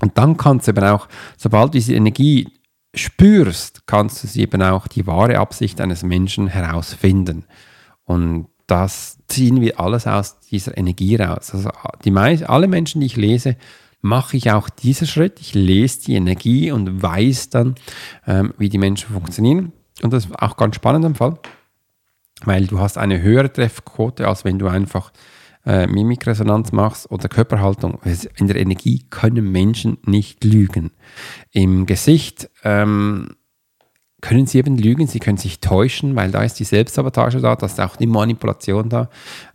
Und 0.00 0.18
dann 0.18 0.36
kannst 0.36 0.66
du 0.66 0.72
eben 0.72 0.84
auch, 0.84 1.08
sobald 1.36 1.68
du 1.68 1.78
diese 1.78 1.94
Energie 1.94 2.48
spürst, 2.94 3.86
kannst 3.86 4.22
du 4.22 4.26
sie 4.26 4.42
eben 4.42 4.62
auch 4.62 4.86
die 4.88 5.06
wahre 5.06 5.38
Absicht 5.38 5.80
eines 5.80 6.02
Menschen 6.02 6.48
herausfinden. 6.48 7.44
Und 8.04 8.48
das 8.66 9.18
ziehen 9.28 9.60
wir 9.60 9.78
alles 9.80 10.06
aus 10.06 10.40
dieser 10.40 10.76
Energie 10.76 11.16
raus. 11.16 11.52
Also 11.52 11.70
die 12.04 12.10
meisten, 12.10 12.46
alle 12.46 12.68
Menschen, 12.68 13.00
die 13.00 13.06
ich 13.06 13.16
lese, 13.16 13.56
mache 14.00 14.36
ich 14.36 14.50
auch 14.50 14.68
diesen 14.68 15.06
Schritt. 15.06 15.40
Ich 15.40 15.54
lese 15.54 16.02
die 16.02 16.14
Energie 16.14 16.70
und 16.70 17.02
weiß 17.02 17.50
dann, 17.50 17.74
ähm, 18.26 18.54
wie 18.58 18.68
die 18.68 18.78
Menschen 18.78 19.12
funktionieren. 19.12 19.72
Und 20.02 20.12
das 20.12 20.26
ist 20.26 20.38
auch 20.38 20.56
ganz 20.56 20.76
spannend 20.76 21.04
im 21.04 21.14
Fall, 21.14 21.38
weil 22.44 22.66
du 22.66 22.78
hast 22.78 22.98
eine 22.98 23.20
höhere 23.22 23.52
Treffquote, 23.52 24.28
als 24.28 24.44
wenn 24.44 24.58
du 24.58 24.68
einfach 24.68 25.12
äh, 25.66 25.86
Mimikresonanz 25.86 26.72
machst 26.72 27.10
oder 27.10 27.28
Körperhaltung, 27.28 27.98
in 28.36 28.46
der 28.46 28.56
Energie 28.56 29.04
können 29.10 29.50
Menschen 29.50 29.98
nicht 30.06 30.44
lügen. 30.44 30.92
Im 31.50 31.86
Gesicht 31.86 32.48
ähm, 32.64 33.36
können 34.22 34.46
sie 34.46 34.58
eben 34.58 34.78
lügen, 34.78 35.06
sie 35.06 35.18
können 35.18 35.36
sich 35.36 35.60
täuschen, 35.60 36.16
weil 36.16 36.30
da 36.30 36.42
ist 36.42 36.58
die 36.58 36.64
Selbstsabotage 36.64 37.40
da, 37.40 37.54
da 37.54 37.66
ist 37.66 37.80
auch 37.80 37.96
die 37.96 38.06
Manipulation 38.06 38.88
da 38.88 39.10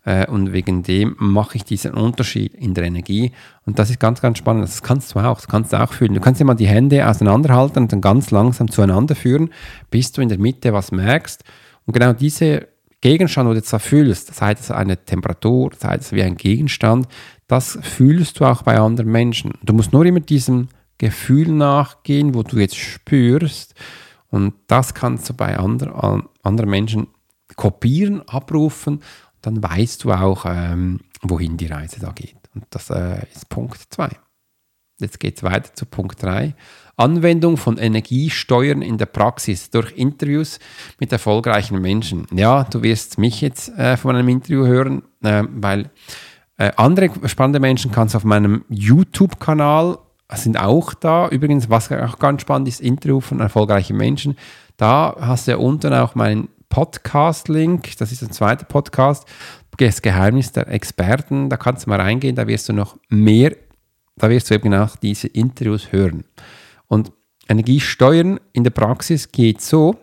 äh, 0.06 0.28
und 0.28 0.54
wegen 0.54 0.84
dem 0.84 1.16
mache 1.18 1.58
ich 1.58 1.66
diesen 1.66 1.94
Unterschied 1.94 2.54
in 2.54 2.74
der 2.74 2.84
Energie 2.84 3.32
und 3.66 3.80
das 3.80 3.90
ist 3.90 4.00
ganz, 4.00 4.22
ganz 4.22 4.38
spannend, 4.38 4.64
das 4.64 4.84
kannst 4.84 5.16
du 5.16 5.20
auch, 5.20 5.36
das 5.36 5.48
kannst 5.48 5.74
du 5.74 5.82
auch 5.82 5.92
fühlen. 5.92 6.14
Du 6.14 6.20
kannst 6.20 6.42
immer 6.42 6.56
die 6.56 6.68
Hände 6.68 7.08
auseinanderhalten 7.08 7.84
und 7.84 7.92
dann 7.92 8.02
ganz 8.02 8.32
langsam 8.32 8.70
zueinander 8.70 9.16
führen, 9.16 9.50
bis 9.90 10.12
du 10.12 10.22
in 10.22 10.30
der 10.30 10.40
Mitte 10.40 10.74
was 10.74 10.92
merkst 10.92 11.44
und 11.86 11.94
genau 11.94 12.14
diese 12.14 12.68
Gegenstand, 13.02 13.50
wo 13.50 13.54
du 13.54 13.58
jetzt 13.58 13.74
da 13.74 13.80
fühlst, 13.80 14.34
sei 14.34 14.54
es 14.54 14.70
eine 14.72 15.04
Temperatur, 15.04 15.72
sei 15.78 15.96
es 15.96 16.12
wie 16.12 16.22
ein 16.22 16.38
Gegenstand, 16.38 17.08
das 17.48 17.78
fühlst 17.82 18.40
du 18.40 18.46
auch 18.46 18.62
bei 18.62 18.80
anderen 18.80 19.12
Menschen. 19.12 19.54
Du 19.64 19.74
musst 19.74 19.92
nur 19.92 20.06
immer 20.06 20.20
diesem 20.20 20.70
Gefühl 20.98 21.52
nachgehen, 21.52 22.36
wo 22.36 22.44
du 22.44 22.58
jetzt 22.60 22.78
spürst. 22.78 23.74
Und 24.30 24.54
das 24.68 24.94
kannst 24.94 25.30
du 25.30 25.34
bei 25.34 25.58
andre, 25.58 26.24
anderen 26.44 26.70
Menschen 26.70 27.08
kopieren, 27.56 28.22
abrufen. 28.28 29.02
Dann 29.42 29.62
weißt 29.62 30.04
du 30.04 30.12
auch, 30.12 30.46
ähm, 30.48 31.02
wohin 31.24 31.58
die 31.58 31.66
Reise 31.66 32.00
da 32.00 32.12
geht. 32.12 32.38
Und 32.54 32.66
das 32.70 32.92
äh, 32.92 33.26
ist 33.34 33.50
Punkt 33.50 33.82
2. 33.90 34.12
Jetzt 35.02 35.20
geht 35.20 35.38
es 35.38 35.44
weiter 35.44 35.74
zu 35.74 35.86
Punkt 35.86 36.22
3. 36.24 36.56
Anwendung 36.98 37.58
von 37.58 37.78
Energiesteuern 37.78 38.82
in 38.82 38.98
der 38.98 39.08
Praxis 39.08 39.70
durch 39.70 39.92
Interviews 39.98 40.60
mit 41.00 41.12
erfolgreichen 41.12 41.82
Menschen. 41.82 42.28
Ja, 42.34 42.64
du 42.66 42.84
wirst 42.84 43.18
mich 43.18 43.42
jetzt 43.42 43.70
äh, 43.78 43.98
von 43.98 44.16
einem 44.16 44.30
Interview 44.30 44.66
hören, 44.66 45.04
äh, 45.24 45.44
weil 45.50 45.90
äh, 46.58 46.72
andere 46.76 47.10
spannende 47.28 47.60
Menschen 47.60 47.92
kannst 47.92 48.14
du 48.14 48.18
auf 48.18 48.24
meinem 48.24 48.66
YouTube-Kanal 48.70 49.98
sind 50.34 50.58
auch 50.58 50.94
da. 50.94 51.28
Übrigens, 51.28 51.70
was 51.70 51.92
auch 51.92 52.20
ganz 52.20 52.42
spannend 52.42 52.68
ist, 52.68 52.82
Interview 52.82 53.20
von 53.20 53.40
erfolgreichen 53.40 53.98
Menschen. 53.98 54.38
Da 54.78 55.16
hast 55.20 55.48
du 55.48 55.52
ja 55.52 55.58
unten 55.58 55.94
auch 55.94 56.16
meinen 56.16 56.48
Podcast-Link. 56.70 57.98
Das 57.98 58.12
ist 58.12 58.22
ein 58.22 58.32
zweiter 58.32 58.66
Podcast. 58.66 59.28
Das 59.78 60.02
Geheimnis 60.02 60.52
der 60.52 60.68
Experten. 60.70 61.50
Da 61.50 61.58
kannst 61.58 61.86
du 61.86 61.90
mal 61.90 62.00
reingehen. 62.00 62.36
Da 62.36 62.48
wirst 62.48 62.70
du 62.70 62.74
noch 62.74 62.98
mehr, 63.10 63.56
da 64.16 64.30
wirst 64.30 64.50
du 64.50 64.56
eben 64.56 64.74
auch 64.74 64.96
diese 64.96 65.28
Interviews 65.28 65.92
hören. 65.92 66.24
Und 66.88 67.12
Energiesteuern 67.48 68.40
in 68.54 68.64
der 68.64 68.72
Praxis 68.72 69.32
geht 69.32 69.62
so, 69.62 69.98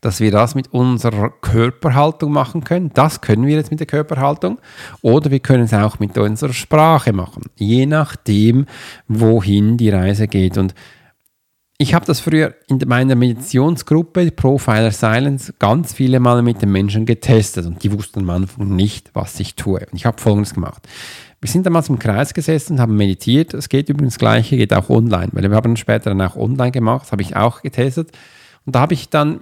dass 0.00 0.20
wir 0.20 0.30
das 0.30 0.54
mit 0.54 0.72
unserer 0.72 1.30
Körperhaltung 1.30 2.30
machen 2.30 2.62
können. 2.62 2.90
Das 2.94 3.20
können 3.20 3.46
wir 3.46 3.56
jetzt 3.56 3.70
mit 3.70 3.80
der 3.80 3.86
Körperhaltung. 3.86 4.58
Oder 5.02 5.30
wir 5.30 5.40
können 5.40 5.64
es 5.64 5.74
auch 5.74 5.98
mit 5.98 6.16
unserer 6.16 6.52
Sprache 6.52 7.12
machen. 7.12 7.44
Je 7.56 7.86
nachdem, 7.86 8.66
wohin 9.08 9.76
die 9.76 9.90
Reise 9.90 10.28
geht. 10.28 10.56
Und 10.56 10.74
ich 11.78 11.94
habe 11.94 12.04
das 12.04 12.20
früher 12.20 12.54
in 12.68 12.80
meiner 12.86 13.14
Meditationsgruppe 13.14 14.30
Profiler 14.30 14.90
Silence 14.90 15.54
ganz 15.58 15.94
viele 15.94 16.20
Mal 16.20 16.42
mit 16.42 16.60
den 16.60 16.72
Menschen 16.72 17.06
getestet 17.06 17.66
und 17.66 17.82
die 17.82 17.92
wussten 17.92 18.20
am 18.20 18.30
Anfang 18.30 18.74
nicht, 18.74 19.10
was 19.14 19.38
ich 19.40 19.54
tue. 19.54 19.80
Und 19.80 19.94
ich 19.94 20.04
habe 20.04 20.20
Folgendes 20.20 20.54
gemacht. 20.54 20.86
Wir 21.40 21.48
sind 21.48 21.66
damals 21.66 21.88
im 21.88 21.98
Kreis 21.98 22.34
gesessen, 22.34 22.74
und 22.74 22.80
haben 22.80 22.96
meditiert. 22.96 23.54
Es 23.54 23.68
geht 23.68 23.88
übrigens 23.88 24.14
das 24.14 24.18
Gleiche, 24.18 24.56
geht 24.56 24.74
auch 24.74 24.90
online, 24.90 25.28
weil 25.32 25.48
wir 25.48 25.56
haben 25.56 25.76
später 25.76 26.10
dann 26.10 26.20
auch 26.20 26.36
online 26.36 26.72
gemacht, 26.72 27.12
habe 27.12 27.22
ich 27.22 27.36
auch 27.36 27.62
getestet. 27.62 28.10
Und 28.64 28.74
da 28.74 28.80
habe 28.80 28.94
ich 28.94 29.08
dann 29.08 29.40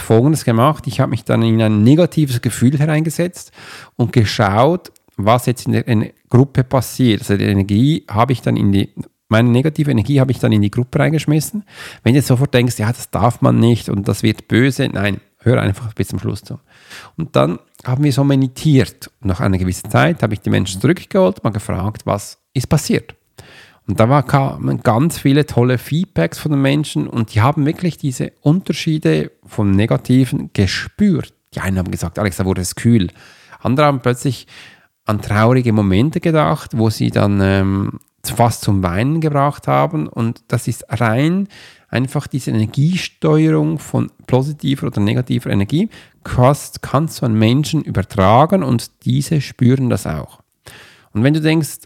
Folgendes 0.00 0.44
gemacht. 0.44 0.86
Ich 0.86 1.00
habe 1.00 1.10
mich 1.10 1.24
dann 1.24 1.42
in 1.42 1.60
ein 1.60 1.82
negatives 1.82 2.40
Gefühl 2.40 2.78
hereingesetzt 2.78 3.52
und 3.96 4.12
geschaut, 4.12 4.92
was 5.16 5.46
jetzt 5.46 5.66
in 5.66 5.72
der 5.72 6.10
Gruppe 6.28 6.64
passiert. 6.64 7.20
Also 7.20 7.36
die 7.36 7.44
Energie 7.44 8.04
habe 8.08 8.32
ich 8.32 8.42
dann 8.42 8.56
in 8.56 8.72
die, 8.72 8.90
meine 9.28 9.50
negative 9.50 9.90
Energie 9.90 10.20
habe 10.20 10.32
ich 10.32 10.38
dann 10.38 10.52
in 10.52 10.62
die 10.62 10.70
Gruppe 10.70 10.98
reingeschmissen. 10.98 11.64
Wenn 12.02 12.14
du 12.14 12.18
jetzt 12.18 12.28
sofort 12.28 12.54
denkst, 12.54 12.78
ja, 12.78 12.88
das 12.88 13.10
darf 13.10 13.40
man 13.40 13.58
nicht 13.58 13.88
und 13.88 14.08
das 14.08 14.22
wird 14.22 14.48
böse, 14.48 14.88
nein, 14.88 15.20
hör 15.42 15.60
einfach 15.60 15.92
bis 15.94 16.08
zum 16.08 16.18
Schluss 16.18 16.42
zu. 16.42 16.58
Und 17.16 17.36
dann 17.36 17.58
haben 17.84 18.04
wir 18.04 18.12
so 18.12 18.24
meditiert. 18.24 19.10
nach 19.20 19.40
einer 19.40 19.58
gewissen 19.58 19.90
Zeit 19.90 20.22
habe 20.22 20.34
ich 20.34 20.40
die 20.40 20.50
Menschen 20.50 20.80
zurückgeholt, 20.80 21.42
mal 21.44 21.50
gefragt, 21.50 22.02
was 22.04 22.38
ist 22.54 22.68
passiert. 22.68 23.14
Und 23.88 23.98
da 23.98 24.22
kamen 24.22 24.82
ganz 24.82 25.18
viele 25.18 25.44
tolle 25.44 25.76
Feedbacks 25.76 26.38
von 26.38 26.52
den 26.52 26.62
Menschen 26.62 27.08
und 27.08 27.34
die 27.34 27.40
haben 27.40 27.66
wirklich 27.66 27.98
diese 27.98 28.32
Unterschiede 28.40 29.32
vom 29.44 29.72
Negativen 29.72 30.50
gespürt. 30.52 31.34
Die 31.54 31.60
einen 31.60 31.78
haben 31.78 31.90
gesagt, 31.90 32.18
Alex, 32.18 32.36
da 32.36 32.44
wurde 32.44 32.60
es 32.60 32.76
kühl. 32.76 33.08
Andere 33.60 33.86
haben 33.86 34.00
plötzlich 34.00 34.46
an 35.04 35.20
traurige 35.20 35.72
Momente 35.72 36.20
gedacht, 36.20 36.70
wo 36.76 36.90
sie 36.90 37.10
dann 37.10 37.40
ähm, 37.40 37.98
fast 38.24 38.62
zum 38.62 38.82
Weinen 38.82 39.20
gebracht 39.20 39.66
haben. 39.66 40.06
Und 40.06 40.44
das 40.48 40.68
ist 40.68 40.84
rein 40.88 41.48
einfach 41.92 42.26
diese 42.26 42.50
Energiesteuerung 42.50 43.78
von 43.78 44.10
positiver 44.26 44.86
oder 44.86 45.00
negativer 45.00 45.50
Energie 45.50 45.88
kannst, 46.24 46.82
kannst 46.82 47.20
du 47.20 47.26
an 47.26 47.34
Menschen 47.34 47.82
übertragen 47.82 48.62
und 48.62 49.04
diese 49.04 49.40
spüren 49.40 49.90
das 49.90 50.06
auch. 50.06 50.40
Und 51.12 51.22
wenn 51.24 51.34
du 51.34 51.40
denkst, 51.40 51.80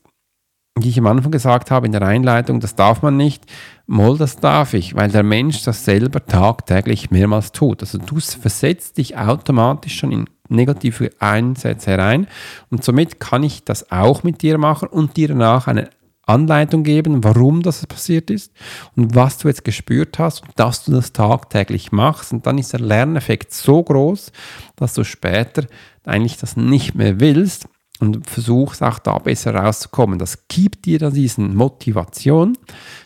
wie 0.78 0.90
ich 0.90 0.98
am 0.98 1.06
Anfang 1.06 1.32
gesagt 1.32 1.70
habe 1.70 1.86
in 1.86 1.92
der 1.92 2.02
Einleitung, 2.02 2.60
das 2.60 2.74
darf 2.74 3.02
man 3.02 3.16
nicht, 3.16 3.44
Moll, 3.86 4.18
das 4.18 4.36
darf 4.36 4.74
ich, 4.74 4.94
weil 4.94 5.10
der 5.10 5.22
Mensch 5.22 5.62
das 5.64 5.84
selber 5.84 6.24
tagtäglich 6.24 7.10
mehrmals 7.10 7.52
tut. 7.52 7.82
Also 7.82 7.98
du 7.98 8.20
versetzt 8.20 8.98
dich 8.98 9.16
automatisch 9.16 9.96
schon 9.96 10.12
in 10.12 10.26
negative 10.48 11.10
Einsätze 11.18 11.92
herein 11.92 12.26
und 12.70 12.84
somit 12.84 13.18
kann 13.18 13.42
ich 13.42 13.64
das 13.64 13.90
auch 13.90 14.22
mit 14.22 14.42
dir 14.42 14.58
machen 14.58 14.88
und 14.88 15.16
dir 15.16 15.28
danach 15.28 15.66
eine 15.66 15.88
Anleitung 16.26 16.82
geben, 16.82 17.22
warum 17.22 17.62
das 17.62 17.86
passiert 17.86 18.30
ist 18.30 18.52
und 18.96 19.14
was 19.14 19.38
du 19.38 19.48
jetzt 19.48 19.64
gespürt 19.64 20.18
hast 20.18 20.42
und 20.42 20.50
dass 20.56 20.84
du 20.84 20.92
das 20.92 21.12
tagtäglich 21.12 21.92
machst. 21.92 22.32
Und 22.32 22.46
dann 22.46 22.58
ist 22.58 22.72
der 22.72 22.80
Lerneffekt 22.80 23.54
so 23.54 23.82
groß, 23.82 24.32
dass 24.74 24.94
du 24.94 25.04
später 25.04 25.66
eigentlich 26.04 26.36
das 26.36 26.56
nicht 26.56 26.94
mehr 26.96 27.20
willst 27.20 27.68
und 28.00 28.28
versuchst 28.28 28.82
auch 28.82 28.98
da 28.98 29.18
besser 29.18 29.54
rauszukommen. 29.54 30.18
Das 30.18 30.48
gibt 30.48 30.84
dir 30.84 30.98
dann 30.98 31.14
diese 31.14 31.40
Motivation, 31.40 32.58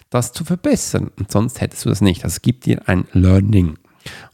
das 0.09 0.33
zu 0.33 0.45
verbessern. 0.45 1.11
Und 1.19 1.31
sonst 1.31 1.61
hättest 1.61 1.85
du 1.85 1.91
das 1.91 2.01
nicht. 2.01 2.25
Es 2.25 2.43
gibt 2.43 2.67
dir 2.67 2.89
ein 2.89 3.07
Learning. 3.13 3.79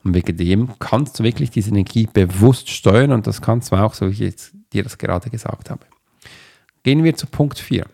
Und 0.05 0.15
wegen 0.15 0.37
dem 0.37 0.79
kannst 0.79 1.19
du 1.19 1.25
wirklich 1.25 1.51
diese 1.51 1.71
Energie 1.71 2.09
bewusst 2.11 2.71
steuern 2.71 3.11
und 3.11 3.27
das 3.27 3.43
kannst 3.43 3.73
du 3.73 3.77
auch, 3.77 3.95
so 3.95 4.07
wie 4.07 4.13
ich 4.13 4.19
jetzt 4.21 4.53
dir 4.73 4.85
das 4.85 4.97
gerade 4.97 5.29
gesagt 5.29 5.71
habe. 5.71 5.85
Gehen 6.85 7.03
wir 7.03 7.17
zu 7.17 7.27
Punkt 7.27 7.59
4. 7.59 7.85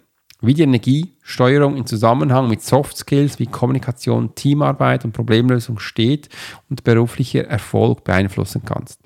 Wie 0.43 0.55
die 0.55 0.63
Energiesteuerung 0.63 1.77
in 1.77 1.87
Zusammenhang 1.87 2.49
mit 2.49 2.63
Soft 2.63 2.97
Skills 2.97 3.39
wie 3.39 3.47
Kommunikation, 3.47 4.35
Teamarbeit 4.35 5.05
und 5.05 5.13
Problemlösung 5.13 5.79
steht 5.79 6.29
und 6.69 6.85
beruflicher 6.85 7.47
Erfolg 7.47 8.05
beeinflussen 8.05 8.63
kannst. 8.65 9.01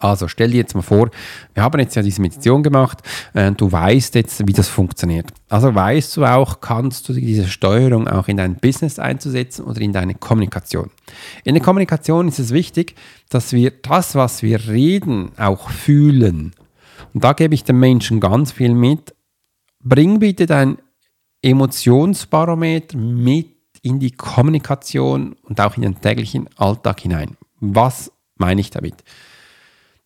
Also 0.00 0.28
stell 0.28 0.50
dir 0.50 0.56
jetzt 0.56 0.74
mal 0.74 0.80
vor, 0.80 1.10
wir 1.52 1.62
haben 1.62 1.78
jetzt 1.78 1.94
ja 1.94 2.00
diese 2.00 2.22
Meditation 2.22 2.62
gemacht, 2.62 3.00
äh, 3.34 3.52
du 3.52 3.70
weißt 3.70 4.14
jetzt, 4.14 4.46
wie 4.48 4.54
das 4.54 4.66
funktioniert. 4.66 5.26
Also 5.50 5.74
weißt 5.74 6.16
du 6.16 6.24
auch, 6.24 6.62
kannst 6.62 7.06
du 7.08 7.12
diese 7.12 7.46
Steuerung 7.46 8.08
auch 8.08 8.26
in 8.26 8.38
dein 8.38 8.56
Business 8.56 8.98
einzusetzen 8.98 9.66
oder 9.66 9.82
in 9.82 9.92
deine 9.92 10.14
Kommunikation. 10.14 10.90
In 11.44 11.54
der 11.54 11.62
Kommunikation 11.62 12.28
ist 12.28 12.38
es 12.38 12.50
wichtig, 12.50 12.94
dass 13.28 13.52
wir 13.52 13.72
das, 13.72 14.14
was 14.14 14.42
wir 14.42 14.68
reden, 14.68 15.32
auch 15.36 15.68
fühlen. 15.68 16.52
Und 17.12 17.22
da 17.22 17.34
gebe 17.34 17.54
ich 17.54 17.64
den 17.64 17.78
Menschen 17.78 18.20
ganz 18.20 18.52
viel 18.52 18.72
mit. 18.72 19.14
Bring 19.82 20.18
bitte 20.18 20.46
dein 20.46 20.78
Emotionsbarometer 21.42 22.98
mit 22.98 23.48
in 23.82 23.98
die 23.98 24.10
Kommunikation 24.10 25.34
und 25.42 25.60
auch 25.60 25.76
in 25.76 25.82
den 25.82 26.00
täglichen 26.00 26.48
Alltag 26.56 27.00
hinein. 27.00 27.36
Was 27.60 28.12
meine 28.36 28.60
ich 28.60 28.70
damit? 28.70 29.02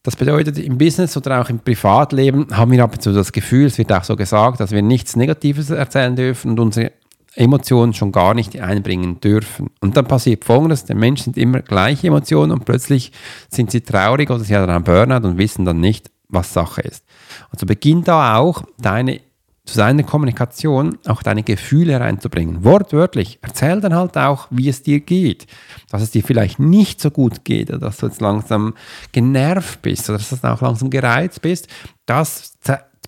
Das 0.05 0.17
bedeutet, 0.17 0.59
im 0.59 0.77
Business 0.77 1.17
oder 1.17 1.41
auch 1.41 1.49
im 1.49 1.61
Privatleben 1.61 2.47
haben 2.55 2.71
wir 2.71 2.85
ab 2.85 2.93
und 2.93 3.03
zu 3.03 3.13
das 3.13 3.33
Gefühl, 3.33 3.67
es 3.67 3.79
wird 3.79 3.91
auch 3.91 4.05
so 4.05 4.17
gesagt, 4.17 4.61
dass 4.61 4.71
wir 4.71 4.83
nichts 4.83 5.17
Negatives 5.17 5.71
erzählen 5.71 6.15
dürfen 6.15 6.53
und 6.53 6.61
unsere 6.61 6.93
Emotionen 7.35 7.95
schon 7.95 8.13
gar 8.13 8.35
nicht 8.35 8.61
einbringen 8.61 9.19
dürfen. 9.21 9.71
Und 9.81 9.97
dann 9.97 10.07
passiert 10.07 10.45
Folgendes, 10.45 10.85
der 10.85 10.95
Mensch 10.95 11.23
sind 11.23 11.37
immer 11.37 11.63
gleiche 11.63 12.09
Emotionen 12.09 12.53
und 12.53 12.65
plötzlich 12.65 13.13
sind 13.49 13.71
sie 13.71 13.81
traurig 13.81 14.31
oder 14.31 14.45
sie 14.45 14.55
haben 14.55 14.71
einen 14.71 14.85
Burnout 14.85 15.27
und 15.27 15.39
wissen 15.39 15.65
dann 15.65 15.81
nicht, 15.81 16.11
was 16.29 16.53
Sache 16.53 16.83
ist. 16.83 17.05
Also 17.51 17.67
beginnt 17.67 18.07
da 18.07 18.37
auch 18.37 18.63
deine 18.79 19.21
zu 19.65 19.77
seiner 19.77 20.03
Kommunikation 20.03 20.99
auch 21.07 21.23
deine 21.23 21.43
Gefühle 21.43 21.99
reinzubringen. 21.99 22.65
Wortwörtlich. 22.65 23.39
Erzähl 23.41 23.81
dann 23.81 23.95
halt 23.95 24.17
auch, 24.19 24.47
wie 24.51 24.69
es 24.69 24.83
dir 24.83 25.01
geht. 25.01 25.47
Dass 25.91 26.03
es 26.03 26.11
dir 26.11 26.23
vielleicht 26.23 26.59
nicht 26.59 27.01
so 27.01 27.11
gut 27.11 27.45
geht 27.45 27.71
oder 27.71 27.79
dass 27.79 27.97
du 27.97 28.07
jetzt 28.07 28.21
langsam 28.21 28.75
genervt 29.13 29.81
bist 29.81 30.09
oder 30.11 30.19
dass 30.19 30.29
du 30.29 30.53
auch 30.53 30.61
langsam 30.61 30.91
gereizt 30.91 31.41
bist. 31.41 31.69
Das 32.05 32.59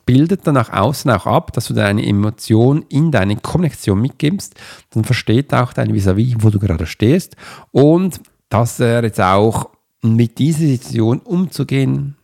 bildet 0.07 0.47
dann 0.47 0.55
nach 0.55 0.73
außen 0.73 1.11
auch 1.11 1.27
ab, 1.27 1.53
dass 1.53 1.67
du 1.67 1.75
deine 1.75 2.07
Emotion 2.07 2.87
in 2.89 3.11
deine 3.11 3.37
Kommunikation 3.37 4.01
mitgibst. 4.01 4.55
Dann 4.91 5.05
versteht 5.05 5.53
auch 5.53 5.75
dein 5.75 5.93
Vis-a-vis, 5.93 6.37
-vis, 6.37 6.43
wo 6.43 6.51
du 6.51 6.59
gerade 6.59 6.87
stehst 6.87 7.37
und 7.73 8.21
dass 8.49 8.81
er 8.81 9.03
jetzt 9.03 9.21
auch 9.21 9.71
mit 10.03 10.39
dieser 10.39 10.61
Situation 10.67 11.19
umzugehen 11.19 12.17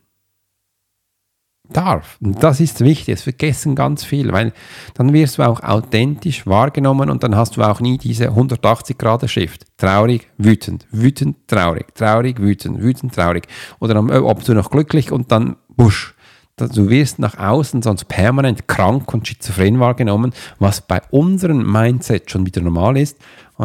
darf. 1.72 2.18
Und 2.20 2.42
das 2.42 2.60
ist 2.60 2.80
wichtig, 2.80 3.14
es 3.14 3.22
vergessen 3.22 3.74
ganz 3.74 4.04
viel, 4.04 4.32
weil 4.32 4.52
dann 4.94 5.12
wirst 5.12 5.38
du 5.38 5.42
auch 5.42 5.62
authentisch 5.62 6.46
wahrgenommen 6.46 7.10
und 7.10 7.22
dann 7.22 7.36
hast 7.36 7.56
du 7.56 7.62
auch 7.62 7.80
nie 7.80 7.98
diese 7.98 8.28
180 8.28 8.98
Grad 8.98 9.28
Shift. 9.28 9.64
Traurig, 9.76 10.28
wütend, 10.38 10.86
wütend, 10.90 11.36
traurig, 11.48 11.94
traurig, 11.94 12.40
wütend, 12.40 12.80
wütend, 12.80 13.14
traurig. 13.14 13.46
Oder 13.80 14.00
ob 14.24 14.44
du 14.44 14.54
noch 14.54 14.70
glücklich 14.70 15.12
und 15.12 15.32
dann 15.32 15.56
busch. 15.68 16.14
Du 16.56 16.90
wirst 16.90 17.18
nach 17.18 17.38
außen 17.38 17.82
sonst 17.82 18.04
permanent 18.04 18.68
krank 18.68 19.12
und 19.12 19.26
schizophren 19.26 19.80
wahrgenommen, 19.80 20.32
was 20.58 20.82
bei 20.82 21.00
unserem 21.10 21.70
Mindset 21.70 22.30
schon 22.30 22.46
wieder 22.46 22.60
normal 22.60 22.98
ist. 22.98 23.18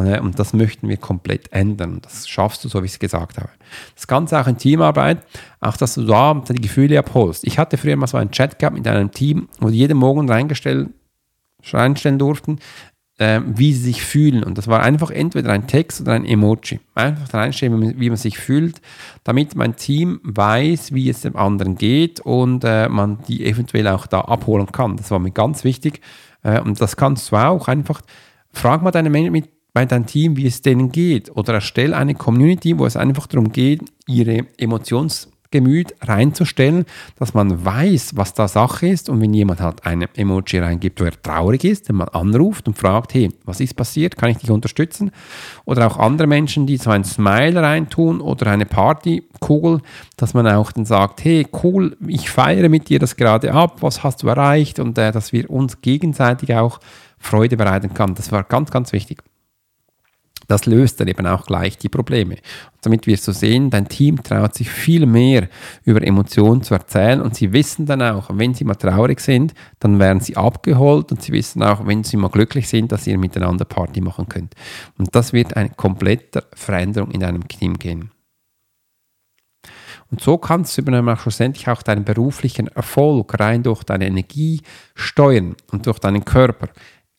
Äh, 0.05 0.19
und 0.19 0.39
das 0.39 0.53
möchten 0.53 0.87
wir 0.87 0.97
komplett 0.97 1.51
ändern. 1.51 1.99
Das 2.01 2.27
schaffst 2.27 2.63
du, 2.63 2.69
so 2.69 2.81
wie 2.81 2.85
ich 2.85 2.93
es 2.93 2.99
gesagt 2.99 3.37
habe. 3.37 3.49
Das 3.95 4.07
Ganze 4.07 4.39
auch 4.39 4.47
in 4.47 4.57
Teamarbeit, 4.57 5.25
auch 5.59 5.77
dass 5.77 5.95
du 5.95 6.03
da 6.03 6.33
die 6.33 6.61
Gefühle 6.61 6.99
abholst. 6.99 7.45
Ich 7.45 7.57
hatte 7.57 7.77
früher 7.77 7.95
mal 7.95 8.07
so 8.07 8.17
einen 8.17 8.31
Chat 8.31 8.59
gehabt 8.59 8.75
mit 8.75 8.87
einem 8.87 9.11
Team, 9.11 9.49
wo 9.59 9.69
die 9.69 9.77
jeden 9.77 9.97
Morgen 9.97 10.29
reinstellen 10.29 10.93
durften, 12.19 12.59
äh, 13.17 13.41
wie 13.45 13.73
sie 13.73 13.83
sich 13.83 14.03
fühlen. 14.03 14.43
Und 14.43 14.57
das 14.57 14.67
war 14.67 14.83
einfach 14.83 15.09
entweder 15.09 15.51
ein 15.51 15.67
Text 15.67 16.01
oder 16.01 16.13
ein 16.13 16.25
Emoji. 16.25 16.79
Einfach 16.95 17.33
reinstellen, 17.33 17.99
wie 17.99 18.09
man 18.09 18.17
sich 18.17 18.37
fühlt, 18.37 18.81
damit 19.23 19.55
mein 19.55 19.75
Team 19.75 20.19
weiß, 20.23 20.93
wie 20.93 21.09
es 21.09 21.21
dem 21.21 21.35
anderen 21.35 21.75
geht 21.75 22.19
und 22.19 22.63
äh, 22.63 22.89
man 22.89 23.19
die 23.27 23.45
eventuell 23.45 23.87
auch 23.87 24.07
da 24.07 24.21
abholen 24.21 24.71
kann. 24.71 24.97
Das 24.97 25.11
war 25.11 25.19
mir 25.19 25.31
ganz 25.31 25.63
wichtig. 25.63 26.01
Äh, 26.43 26.61
und 26.61 26.79
das 26.79 26.95
kannst 26.95 27.31
du 27.31 27.37
auch 27.37 27.67
einfach, 27.67 28.01
frag 28.51 28.81
mal 28.83 28.91
deine 28.91 29.09
mit 29.09 29.56
bei 29.73 29.85
deinem 29.85 30.05
Team, 30.05 30.37
wie 30.37 30.47
es 30.47 30.61
denen 30.61 30.91
geht. 30.91 31.35
Oder 31.35 31.55
erstell 31.55 31.93
eine 31.93 32.15
Community, 32.15 32.77
wo 32.79 32.85
es 32.85 32.97
einfach 32.97 33.27
darum 33.27 33.51
geht, 33.51 33.81
ihre 34.07 34.47
Emotionsgemüt 34.57 35.93
reinzustellen, 36.01 36.85
dass 37.19 37.33
man 37.33 37.63
weiß, 37.63 38.13
was 38.15 38.33
da 38.33 38.47
Sache 38.47 38.87
ist. 38.87 39.07
Und 39.07 39.21
wenn 39.21 39.33
jemand 39.33 39.61
halt 39.61 39.85
eine 39.85 40.09
Emoji 40.15 40.59
reingibt, 40.59 40.99
wo 40.99 41.05
er 41.05 41.21
traurig 41.21 41.63
ist, 41.63 41.89
dann 41.89 41.97
man 41.97 42.07
anruft 42.09 42.67
und 42.67 42.77
fragt, 42.77 43.13
hey, 43.13 43.29
was 43.45 43.59
ist 43.59 43.75
passiert? 43.75 44.17
Kann 44.17 44.31
ich 44.31 44.37
dich 44.37 44.49
unterstützen? 44.49 45.11
Oder 45.65 45.85
auch 45.85 45.97
andere 45.97 46.27
Menschen, 46.27 46.65
die 46.65 46.77
so 46.77 46.89
ein 46.89 47.03
Smile 47.03 47.61
reintun 47.61 48.19
oder 48.19 48.47
eine 48.47 48.65
Partykugel, 48.65 49.81
dass 50.15 50.33
man 50.33 50.47
auch 50.47 50.71
dann 50.71 50.85
sagt, 50.85 51.23
hey, 51.23 51.45
cool, 51.63 51.95
ich 52.07 52.31
feiere 52.31 52.69
mit 52.69 52.89
dir 52.89 52.97
das 52.97 53.15
gerade 53.15 53.53
ab, 53.53 53.83
was 53.83 54.03
hast 54.03 54.23
du 54.23 54.27
erreicht? 54.27 54.79
Und 54.79 54.97
äh, 54.97 55.11
dass 55.11 55.33
wir 55.33 55.49
uns 55.51 55.81
gegenseitig 55.81 56.55
auch 56.55 56.79
Freude 57.19 57.57
bereiten 57.57 57.93
kann. 57.93 58.15
Das 58.15 58.31
war 58.31 58.43
ganz, 58.43 58.71
ganz 58.71 58.91
wichtig. 58.91 59.23
Das 60.47 60.65
löst 60.65 60.99
dann 60.99 61.09
eben 61.09 61.27
auch 61.27 61.45
gleich 61.45 61.77
die 61.77 61.89
Probleme. 61.89 62.35
Und 62.35 62.85
damit 62.85 63.05
wirst 63.05 63.27
du 63.27 63.33
sehen, 63.33 63.69
dein 63.69 63.87
Team 63.87 64.23
traut 64.23 64.55
sich 64.55 64.69
viel 64.69 65.05
mehr 65.05 65.49
über 65.83 66.01
Emotionen 66.01 66.63
zu 66.63 66.73
erzählen 66.73 67.21
und 67.21 67.35
sie 67.35 67.51
wissen 67.51 67.85
dann 67.85 68.01
auch, 68.01 68.29
wenn 68.33 68.53
sie 68.53 68.63
mal 68.63 68.75
traurig 68.75 69.19
sind, 69.19 69.53
dann 69.79 69.99
werden 69.99 70.21
sie 70.21 70.37
abgeholt 70.37 71.11
und 71.11 71.21
sie 71.21 71.33
wissen 71.33 71.61
auch, 71.63 71.85
wenn 71.85 72.03
sie 72.03 72.17
mal 72.17 72.29
glücklich 72.29 72.69
sind, 72.69 72.91
dass 72.91 73.07
ihr 73.07 73.17
miteinander 73.17 73.65
Party 73.65 73.99
machen 73.99 74.29
könnt. 74.29 74.53
Und 74.97 75.13
das 75.13 75.33
wird 75.33 75.57
eine 75.57 75.69
komplette 75.71 76.45
Veränderung 76.53 77.11
in 77.11 77.19
deinem 77.19 77.47
Team 77.47 77.77
gehen. 77.77 78.11
Und 80.09 80.21
so 80.21 80.37
kannst 80.37 80.77
du 80.77 80.81
dann 80.83 81.09
auch 81.09 81.19
schlussendlich 81.19 81.67
auch 81.67 81.81
deinen 81.81 82.05
beruflichen 82.05 82.67
Erfolg 82.69 83.37
rein 83.39 83.63
durch 83.63 83.83
deine 83.83 84.07
Energie 84.07 84.61
steuern 84.95 85.55
und 85.71 85.85
durch 85.85 85.99
deinen 85.99 86.23
Körper. 86.23 86.69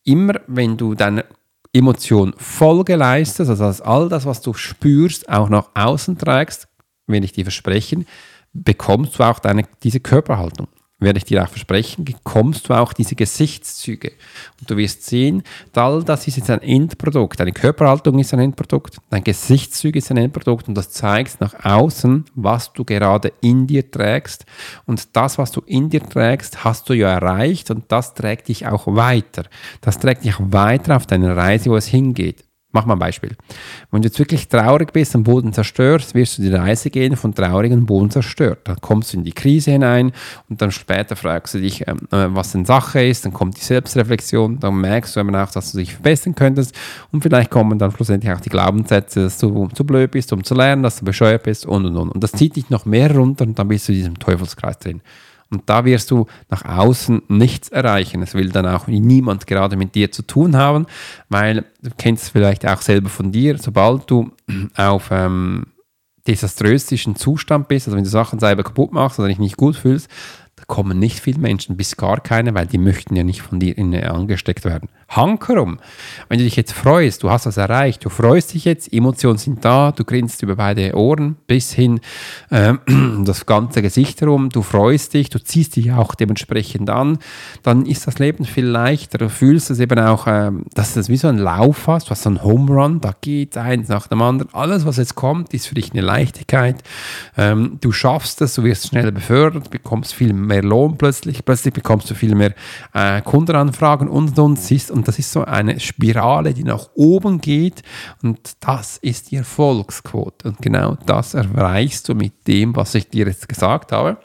Immer 0.03 0.41
wenn 0.47 0.75
du 0.75 0.95
deine 0.95 1.25
Emotion 1.73 2.33
Folge 2.37 2.95
leistest, 2.95 3.49
also 3.49 3.63
dass 3.63 3.81
all 3.81 4.09
das, 4.09 4.25
was 4.25 4.41
du 4.41 4.53
spürst, 4.53 5.29
auch 5.29 5.49
nach 5.49 5.69
außen 5.75 6.17
trägst, 6.17 6.67
wenn 7.07 7.23
ich 7.23 7.33
dir 7.33 7.45
versprechen, 7.45 8.05
bekommst 8.53 9.19
du 9.19 9.23
auch 9.23 9.39
deine, 9.39 9.65
diese 9.83 9.99
Körperhaltung 9.99 10.67
werde 10.99 11.17
ich 11.17 11.25
dir 11.25 11.43
auch 11.43 11.47
versprechen, 11.47 12.03
bekommst 12.03 12.67
du 12.69 12.73
auch 12.73 12.93
diese 12.93 13.15
Gesichtszüge. 13.15 14.11
Und 14.59 14.69
du 14.69 14.77
wirst 14.77 15.05
sehen, 15.05 15.43
all 15.73 16.03
das 16.03 16.27
ist 16.27 16.37
jetzt 16.37 16.49
ein 16.49 16.61
Endprodukt. 16.61 17.39
Deine 17.39 17.53
Körperhaltung 17.53 18.19
ist 18.19 18.33
ein 18.33 18.39
Endprodukt, 18.39 18.97
dein 19.09 19.23
Gesichtszüge 19.23 19.99
ist 19.99 20.11
ein 20.11 20.17
Endprodukt 20.17 20.67
und 20.67 20.75
das 20.75 20.91
zeigt 20.91 21.39
nach 21.39 21.53
außen, 21.63 22.25
was 22.35 22.73
du 22.73 22.83
gerade 22.83 23.31
in 23.41 23.65
dir 23.65 23.89
trägst. 23.89 24.45
Und 24.85 25.15
das, 25.15 25.37
was 25.37 25.51
du 25.51 25.61
in 25.65 25.89
dir 25.89 26.03
trägst, 26.03 26.63
hast 26.63 26.89
du 26.89 26.93
ja 26.93 27.09
erreicht 27.11 27.71
und 27.71 27.85
das 27.91 28.13
trägt 28.13 28.49
dich 28.49 28.67
auch 28.67 28.87
weiter. 28.87 29.43
Das 29.81 29.99
trägt 29.99 30.25
dich 30.25 30.35
weiter 30.39 30.97
auf 30.97 31.07
deiner 31.07 31.37
Reise, 31.37 31.69
wo 31.69 31.77
es 31.77 31.87
hingeht. 31.87 32.48
Mach 32.71 32.85
mal 32.85 32.93
ein 32.93 32.99
Beispiel. 32.99 33.35
Wenn 33.89 34.03
du 34.03 34.09
jetzt 34.09 34.19
wirklich 34.19 34.47
traurig 34.47 34.93
bist, 34.93 35.15
am 35.15 35.23
Boden 35.23 35.53
zerstörst, 35.53 36.13
wirst 36.13 36.37
du 36.37 36.43
die 36.43 36.53
Reise 36.53 36.91
gehen 36.91 37.15
von 37.15 37.33
traurigen 37.33 37.87
Boden 37.87 38.11
zerstört. 38.11 38.59
Dann 38.65 38.79
kommst 38.79 39.11
du 39.11 39.17
in 39.17 39.23
die 39.23 39.31
Krise 39.31 39.71
hinein 39.71 40.11
und 40.49 40.61
dann 40.61 40.69
später 40.69 41.15
fragst 41.15 41.55
du 41.55 41.61
dich, 41.61 41.87
ähm, 41.87 42.01
äh, 42.11 42.27
was 42.29 42.51
denn 42.51 42.65
Sache 42.65 43.03
ist. 43.03 43.25
Dann 43.25 43.33
kommt 43.33 43.57
die 43.57 43.63
Selbstreflexion, 43.63 44.59
dann 44.59 44.79
merkst 44.81 45.15
du 45.15 45.19
eben 45.19 45.35
auch, 45.35 45.49
dass 45.49 45.71
du 45.71 45.79
dich 45.79 45.93
verbessern 45.93 46.35
könntest 46.35 46.75
und 47.11 47.23
vielleicht 47.23 47.49
kommen 47.49 47.79
dann 47.79 47.91
schlussendlich 47.91 48.31
auch 48.31 48.41
die 48.41 48.49
Glaubenssätze, 48.49 49.23
dass 49.23 49.39
du 49.39 49.67
zu 49.69 49.83
blöd 49.83 50.11
bist, 50.11 50.31
um 50.31 50.43
zu 50.43 50.53
lernen, 50.53 50.83
dass 50.83 50.99
du 50.99 51.05
bescheuert 51.05 51.41
bist 51.41 51.65
und 51.65 51.87
und 51.87 51.97
und. 51.97 52.09
Und 52.09 52.23
das 52.23 52.33
zieht 52.33 52.55
dich 52.55 52.69
noch 52.69 52.85
mehr 52.85 53.15
runter 53.15 53.45
und 53.45 53.57
dann 53.57 53.67
bist 53.67 53.87
du 53.87 53.93
in 53.93 53.97
diesem 53.97 54.19
Teufelskreis 54.19 54.77
drin. 54.77 55.01
Und 55.51 55.67
da 55.67 55.83
wirst 55.83 56.11
du 56.11 56.27
nach 56.49 56.63
außen 56.63 57.23
nichts 57.27 57.69
erreichen. 57.69 58.21
Es 58.21 58.35
will 58.35 58.49
dann 58.49 58.67
auch 58.67 58.87
niemand 58.87 59.47
gerade 59.47 59.77
mit 59.77 59.95
dir 59.95 60.11
zu 60.11 60.21
tun 60.21 60.55
haben, 60.55 60.85
weil 61.27 61.65
du 61.81 61.89
kennst 61.97 62.23
es 62.23 62.29
vielleicht 62.29 62.67
auch 62.67 62.81
selber 62.81 63.09
von 63.09 63.31
dir, 63.31 63.57
sobald 63.57 64.09
du 64.09 64.31
auf 64.75 65.09
ähm, 65.11 65.65
desaströsischen 66.27 67.15
Zustand 67.15 67.67
bist, 67.67 67.87
also 67.87 67.97
wenn 67.97 68.03
du 68.03 68.09
Sachen 68.09 68.39
selber 68.39 68.63
kaputt 68.63 68.93
machst 68.93 69.17
oder 69.17 69.27
dich 69.27 69.39
nicht 69.39 69.57
gut 69.57 69.75
fühlst, 69.75 70.07
da 70.55 70.63
kommen 70.67 70.99
nicht 70.99 71.19
viele 71.19 71.39
Menschen, 71.39 71.77
bis 71.77 71.95
gar 71.95 72.19
keine, 72.19 72.53
weil 72.53 72.67
die 72.67 72.77
möchten 72.77 73.15
ja 73.15 73.23
nicht 73.23 73.41
von 73.41 73.59
dir 73.59 73.75
in, 73.77 73.95
angesteckt 73.95 74.65
werden. 74.65 74.89
Hankerum. 75.09 75.79
Wenn 76.27 76.37
du 76.37 76.43
dich 76.43 76.55
jetzt 76.55 76.71
freust, 76.71 77.23
du 77.23 77.31
hast 77.31 77.45
was 77.47 77.57
erreicht, 77.57 78.05
du 78.05 78.09
freust 78.09 78.53
dich 78.53 78.65
jetzt, 78.65 78.93
Emotionen 78.93 79.37
sind 79.37 79.65
da, 79.65 79.91
du 79.91 80.03
grinst 80.05 80.43
über 80.43 80.55
beide 80.55 80.95
Ohren 80.95 81.35
bis 81.47 81.73
hin 81.73 81.99
äh, 82.51 82.73
das 83.25 83.45
ganze 83.45 83.81
Gesicht 83.81 84.21
herum, 84.21 84.49
du 84.49 84.61
freust 84.61 85.15
dich, 85.15 85.29
du 85.29 85.43
ziehst 85.43 85.75
dich 85.75 85.91
auch 85.91 86.13
dementsprechend 86.15 86.89
an, 86.89 87.17
dann 87.63 87.85
ist 87.85 88.05
das 88.07 88.19
Leben 88.19 88.45
viel 88.45 88.65
leichter. 88.65 89.17
Du 89.17 89.29
fühlst 89.29 89.71
es 89.71 89.79
eben 89.79 89.99
auch, 89.99 90.27
äh, 90.27 90.51
dass 90.73 90.93
du 90.93 90.99
das 90.99 91.09
wie 91.09 91.17
so 91.17 91.27
ein 91.27 91.39
Lauf 91.39 91.87
hast, 91.87 92.07
du 92.07 92.11
hast 92.11 92.23
so 92.23 92.29
einen 92.29 92.43
Home 92.43 92.71
Run, 92.71 93.01
da 93.01 93.13
geht 93.19 93.57
eins 93.57 93.87
nach 93.87 94.07
dem 94.07 94.21
anderen. 94.21 94.53
Alles, 94.53 94.85
was 94.85 94.97
jetzt 94.97 95.15
kommt, 95.15 95.53
ist 95.53 95.67
für 95.67 95.75
dich 95.75 95.91
eine 95.91 96.01
Leichtigkeit. 96.01 96.83
Ähm, 97.35 97.79
du 97.81 97.91
schaffst 97.91 98.41
es, 98.41 98.53
du 98.53 98.63
wirst 98.63 98.87
schneller 98.87 99.11
befördert, 99.11 99.71
bekommst 99.71 100.13
viel 100.13 100.33
mehr 100.33 100.61
Lohn 100.61 100.97
plötzlich, 100.97 101.43
plötzlich 101.43 101.73
bekommst 101.73 102.09
du 102.11 102.13
viel 102.13 102.35
mehr 102.35 102.53
äh, 102.93 103.21
Kundenanfragen 103.21 104.07
und 104.07 104.29
und 104.29 104.39
und. 104.39 104.59
Siehst, 104.59 104.91
und 104.91 104.98
das 105.07 105.19
ist 105.19 105.31
so 105.31 105.43
eine 105.45 105.79
Spirale, 105.79 106.53
die 106.53 106.63
nach 106.63 106.89
oben 106.95 107.41
geht 107.41 107.83
und 108.21 108.53
das 108.59 108.97
ist 108.97 109.31
die 109.31 109.37
Erfolgsquote. 109.37 110.49
Und 110.49 110.61
genau 110.61 110.97
das 111.05 111.33
erreichst 111.33 112.09
du 112.09 112.15
mit 112.15 112.47
dem, 112.47 112.75
was 112.75 112.95
ich 112.95 113.09
dir 113.09 113.27
jetzt 113.27 113.47
gesagt 113.47 113.91
habe. 113.91 114.17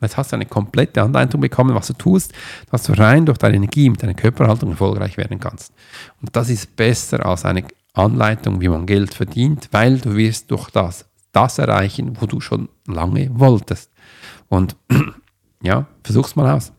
Jetzt 0.00 0.16
hast 0.16 0.32
du 0.32 0.36
eine 0.36 0.46
komplette 0.46 1.02
Anleitung 1.02 1.40
bekommen, 1.40 1.74
was 1.74 1.88
du 1.88 1.92
tust, 1.92 2.32
dass 2.70 2.84
du 2.84 2.92
rein 2.94 3.26
durch 3.26 3.36
deine 3.36 3.56
Energie 3.56 3.90
mit 3.90 4.02
deiner 4.02 4.14
Körperhaltung 4.14 4.70
erfolgreich 4.70 5.16
werden 5.18 5.38
kannst. 5.40 5.72
Und 6.22 6.34
das 6.34 6.48
ist 6.48 6.74
besser 6.74 7.24
als 7.26 7.44
eine 7.44 7.64
Anleitung, 7.92 8.60
wie 8.60 8.68
man 8.68 8.86
Geld 8.86 9.12
verdient, 9.12 9.68
weil 9.72 9.98
du 9.98 10.16
wirst 10.16 10.50
durch 10.50 10.70
das 10.70 11.04
das 11.32 11.58
erreichen, 11.58 12.16
wo 12.20 12.26
du 12.26 12.40
schon 12.40 12.68
lange 12.86 13.30
wolltest. 13.38 13.90
Und 14.48 14.76
ja, 15.62 15.86
versuch's 16.02 16.34
mal 16.34 16.50
aus. 16.50 16.72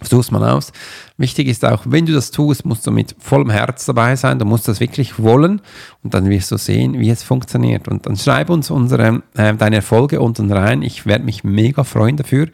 Versuch's 0.00 0.30
mal 0.30 0.48
aus. 0.48 0.72
Wichtig 1.16 1.48
ist 1.48 1.64
auch, 1.64 1.82
wenn 1.86 2.06
du 2.06 2.12
das 2.12 2.30
tust, 2.30 2.64
musst 2.64 2.86
du 2.86 2.92
mit 2.92 3.16
vollem 3.18 3.50
Herz 3.50 3.84
dabei 3.84 4.14
sein. 4.14 4.38
Du 4.38 4.44
musst 4.44 4.68
das 4.68 4.78
wirklich 4.78 5.20
wollen 5.20 5.60
und 6.04 6.14
dann 6.14 6.30
wirst 6.30 6.52
du 6.52 6.56
sehen, 6.56 7.00
wie 7.00 7.10
es 7.10 7.24
funktioniert. 7.24 7.88
Und 7.88 8.06
dann 8.06 8.16
schreib 8.16 8.48
uns 8.48 8.70
unsere, 8.70 9.22
äh, 9.36 9.54
deine 9.54 9.76
Erfolge 9.76 10.20
unten 10.20 10.52
rein. 10.52 10.82
Ich 10.82 11.04
werde 11.04 11.24
mich 11.24 11.42
mega 11.42 11.82
freuen 11.82 12.16
dafür. 12.16 12.48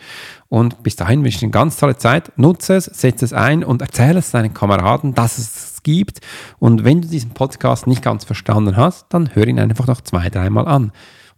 Und 0.49 0.83
bis 0.83 0.97
dahin 0.97 1.23
wünsche 1.23 1.35
ich 1.35 1.41
dir 1.41 1.47
eine 1.47 1.51
ganz 1.51 1.77
tolle 1.77 1.99
Zeit. 1.99 2.33
Nutze 2.37 2.77
es, 2.77 2.87
setze 2.87 3.27
es 3.27 3.35
ein 3.35 3.63
und 3.63 3.83
erzähle 3.83 4.21
es 4.21 4.31
deinen 4.31 4.55
Kameraden, 4.55 5.15
dass 5.15 5.37
es 5.37 5.75
es 5.75 5.83
gibt. 5.83 6.21
Und 6.59 6.85
wenn 6.85 7.03
du 7.03 7.09
diesen 7.09 7.31
Podcast 7.31 7.87
nicht 7.87 8.03
ganz 8.03 8.25
verstanden 8.25 8.77
hast, 8.77 9.07
dann 9.11 9.35
hör 9.35 9.47
ihn 9.47 9.59
einfach 9.59 9.87
noch 9.87 10.01
zwei, 10.01 10.31
dreimal 10.31 10.67
an. 10.67 10.93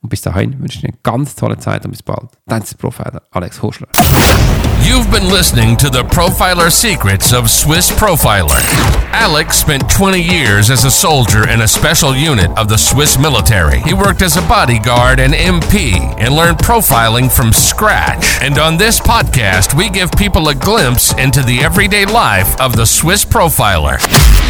Und 0.06 0.10
bis 0.10 0.22
dahin 0.22 0.60
wünsche 0.60 0.78
ich 0.78 0.84
eine 0.84 0.96
ganz 1.02 1.34
tolle 1.34 1.58
Zeit 1.58 1.84
und 1.84 1.90
bis 1.90 2.00
bald. 2.00 2.28
Dein 2.46 2.62
Profiler 2.78 3.22
Alex 3.32 3.60
Hoschler. 3.60 3.88
You've 4.84 5.10
been 5.10 5.28
listening 5.32 5.76
to 5.78 5.88
the 5.90 6.04
Profiler 6.04 6.70
Secrets 6.70 7.32
of 7.32 7.50
Swiss 7.50 7.90
Profiler. 7.90 8.54
Alex 9.12 9.58
spent 9.58 9.90
20 9.90 10.20
years 10.20 10.70
as 10.70 10.84
a 10.84 10.92
soldier 10.92 11.48
in 11.48 11.60
a 11.62 11.66
special 11.66 12.14
unit 12.14 12.56
of 12.56 12.68
the 12.68 12.76
Swiss 12.76 13.18
military. 13.18 13.80
He 13.80 13.94
worked 13.94 14.22
as 14.22 14.36
a 14.36 14.42
bodyguard 14.42 15.18
and 15.18 15.34
MP 15.34 15.98
and 16.20 16.36
learned 16.36 16.58
profiling 16.58 17.28
from 17.28 17.52
scratch. 17.52 18.40
And 18.42 18.60
on 18.60 18.76
this 18.76 19.00
podcast, 19.00 19.74
we 19.76 19.90
give 19.90 20.12
people 20.12 20.48
a 20.50 20.54
glimpse 20.54 21.14
into 21.14 21.42
the 21.42 21.64
everyday 21.64 22.04
life 22.04 22.54
of 22.60 22.76
the 22.76 22.86
Swiss 22.86 23.24
Profiler. 23.24 23.98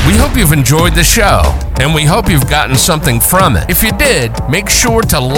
We 0.06 0.18
hope 0.18 0.36
you've 0.36 0.52
enjoyed 0.52 0.94
the 0.94 1.02
show 1.02 1.40
and 1.80 1.94
we 1.94 2.04
hope 2.04 2.28
you've 2.28 2.48
gotten 2.48 2.76
something 2.76 3.20
from 3.20 3.56
it. 3.56 3.68
If 3.68 3.82
you 3.82 3.92
did, 3.92 4.32
make 4.48 4.68
sure 4.68 5.02
to 5.02 5.20